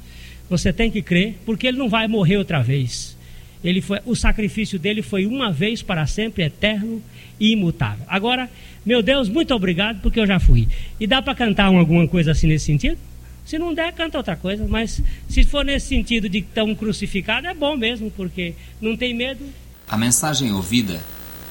Você 0.50 0.72
tem 0.72 0.92
que 0.92 1.02
crer, 1.02 1.38
porque 1.46 1.68
ele 1.68 1.78
não 1.78 1.90
vai 1.90 2.08
morrer 2.08 2.38
outra 2.38 2.62
vez. 2.62 3.16
Ele 3.64 3.82
foi, 3.82 4.00
o 4.06 4.16
sacrifício 4.16 4.78
dele 4.78 5.02
foi 5.02 5.26
uma 5.26 5.52
vez 5.52 5.82
para 5.82 6.06
sempre, 6.06 6.44
eterno 6.44 7.02
e 7.40 7.52
imutável. 7.52 8.06
Agora, 8.08 8.50
meu 8.86 9.02
Deus, 9.02 9.28
muito 9.28 9.54
obrigado, 9.56 10.02
porque 10.02 10.20
eu 10.20 10.28
já 10.28 10.40
fui. 10.40 10.68
E 11.00 11.08
dá 11.08 11.22
para 11.22 11.34
cantar 11.34 11.66
alguma 11.66 12.08
coisa 12.08 12.32
assim 12.32 12.46
nesse 12.46 12.66
sentido? 12.66 12.98
Se 13.44 13.58
não 13.58 13.74
der, 13.74 13.92
canta 13.94 14.18
outra 14.18 14.36
coisa. 14.36 14.68
Mas 14.68 15.02
se 15.28 15.44
for 15.44 15.66
nesse 15.66 15.88
sentido 15.88 16.30
de 16.30 16.42
tão 16.42 16.76
crucificado, 16.76 17.48
é 17.48 17.54
bom 17.54 17.76
mesmo, 17.76 18.12
porque 18.12 18.54
não 18.80 18.96
tem 18.96 19.16
medo. 19.16 19.44
A 19.88 19.98
mensagem 19.98 20.52
ouvida 20.52 21.02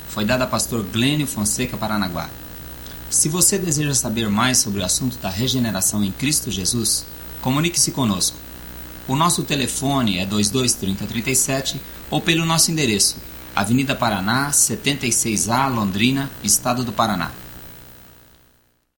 foi 0.09 0.24
dada 0.24 0.45
a 0.45 0.47
pastor 0.47 0.84
Glênio 0.84 1.26
Fonseca 1.26 1.76
Paranaguá, 1.76 2.30
Se 3.11 3.28
você 3.28 3.59
deseja 3.59 3.95
saber 3.95 4.28
mais 4.28 4.59
sobre 4.59 4.80
o 4.80 4.84
assunto 4.84 5.18
da 5.18 5.28
regeneração 5.28 6.05
em 6.05 6.12
Cristo 6.12 6.51
Jesus, 6.51 7.05
comunique-se 7.40 7.90
conosco. 7.90 8.43
O 9.07 9.15
nosso 9.15 9.43
telefone 9.43 10.19
é 10.19 10.27
223037 10.27 11.81
ou 12.11 12.21
pelo 12.21 12.45
nosso 12.45 12.71
endereço, 12.71 13.17
Avenida 13.55 13.95
Paraná, 13.95 14.51
76A, 14.51 15.69
Londrina, 15.69 16.31
Estado 16.43 16.83
do 16.83 16.93
Paraná 16.93 17.31